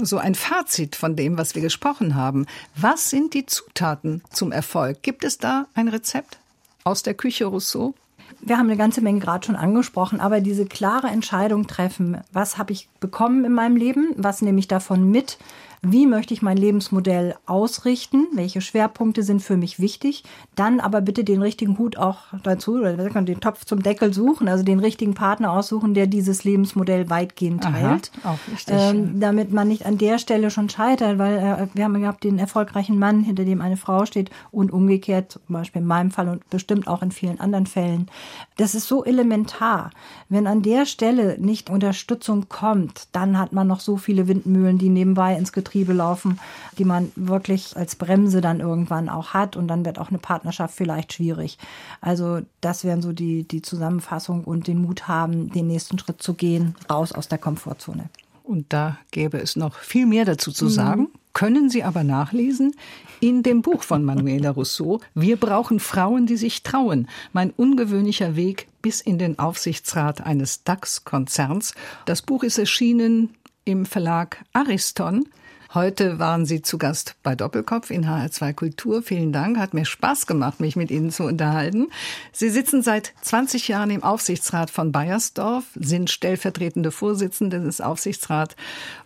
[0.02, 2.46] So ein Fazit von dem, was wir gesprochen haben.
[2.76, 5.02] Was sind die Zutaten zum Erfolg?
[5.02, 6.38] Gibt es da ein Rezept
[6.84, 7.94] aus der Küche Rousseau?
[8.40, 12.72] wir haben eine ganze Menge gerade schon angesprochen, aber diese klare Entscheidung treffen, was habe
[12.72, 15.38] ich bekommen in meinem Leben, was nehme ich davon mit,
[15.82, 20.24] wie möchte ich mein Lebensmodell ausrichten, welche Schwerpunkte sind für mich wichtig,
[20.54, 24.64] dann aber bitte den richtigen Hut auch dazu, oder den Topf zum Deckel suchen, also
[24.64, 28.36] den richtigen Partner aussuchen, der dieses Lebensmodell weitgehend teilt, Aha,
[28.68, 32.38] ähm, damit man nicht an der Stelle schon scheitert, weil äh, wir haben gehabt den
[32.38, 36.48] erfolgreichen Mann, hinter dem eine Frau steht und umgekehrt, zum Beispiel in meinem Fall und
[36.50, 38.08] bestimmt auch in vielen anderen Fällen.
[38.56, 39.90] Das ist so elementar.
[40.28, 44.88] Wenn an der Stelle nicht Unterstützung kommt, dann hat man noch so viele Windmühlen, die
[44.88, 46.38] nebenbei ins Getriebe Betriebe laufen,
[46.78, 50.74] die man wirklich als Bremse dann irgendwann auch hat und dann wird auch eine Partnerschaft
[50.76, 51.58] vielleicht schwierig.
[52.00, 56.34] Also das wären so die, die Zusammenfassung und den Mut haben, den nächsten Schritt zu
[56.34, 58.08] gehen, raus aus der Komfortzone.
[58.44, 61.02] Und da gäbe es noch viel mehr dazu zu sagen.
[61.02, 61.08] Mhm.
[61.32, 62.74] Können Sie aber nachlesen
[63.18, 65.00] in dem Buch von Manuela Rousseau.
[65.14, 67.08] Wir brauchen Frauen, die sich trauen.
[67.32, 71.74] Mein ungewöhnlicher Weg bis in den Aufsichtsrat eines DAX-Konzerns.
[72.04, 75.28] Das Buch ist erschienen im Verlag Ariston.
[75.76, 79.02] Heute waren Sie zu Gast bei Doppelkopf in HR2 Kultur.
[79.02, 79.58] Vielen Dank.
[79.58, 81.88] Hat mir Spaß gemacht, mich mit Ihnen zu unterhalten.
[82.32, 88.56] Sie sitzen seit 20 Jahren im Aufsichtsrat von Bayersdorf, sind stellvertretende Vorsitzende des Aufsichtsrats.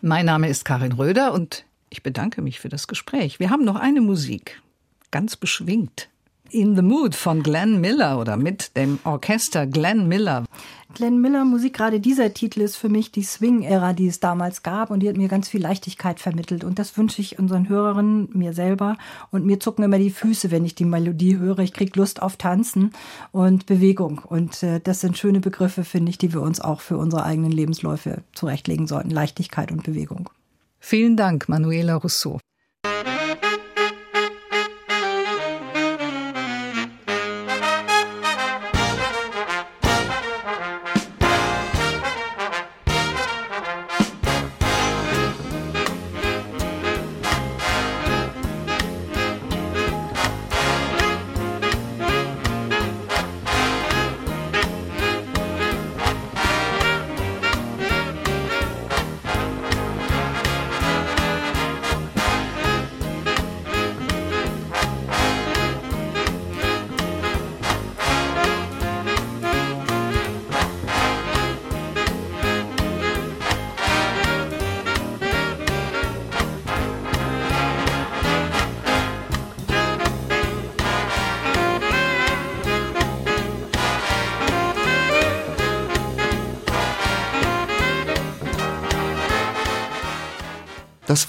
[0.00, 3.40] Mein Name ist Karin Röder und ich bedanke mich für das Gespräch.
[3.40, 4.62] Wir haben noch eine Musik.
[5.10, 6.08] Ganz beschwingt.
[6.52, 10.44] In the Mood von Glenn Miller oder mit dem Orchester Glenn Miller.
[10.94, 14.90] Glenn Miller Musik, gerade dieser Titel ist für mich die Swing-Ära, die es damals gab
[14.90, 18.52] und die hat mir ganz viel Leichtigkeit vermittelt und das wünsche ich unseren Hörerinnen, mir
[18.52, 18.96] selber
[19.30, 21.60] und mir zucken immer die Füße, wenn ich die Melodie höre.
[21.60, 22.92] Ich kriege Lust auf Tanzen
[23.30, 26.96] und Bewegung und äh, das sind schöne Begriffe, finde ich, die wir uns auch für
[26.96, 29.10] unsere eigenen Lebensläufe zurechtlegen sollten.
[29.10, 30.28] Leichtigkeit und Bewegung.
[30.80, 32.40] Vielen Dank, Manuela Rousseau.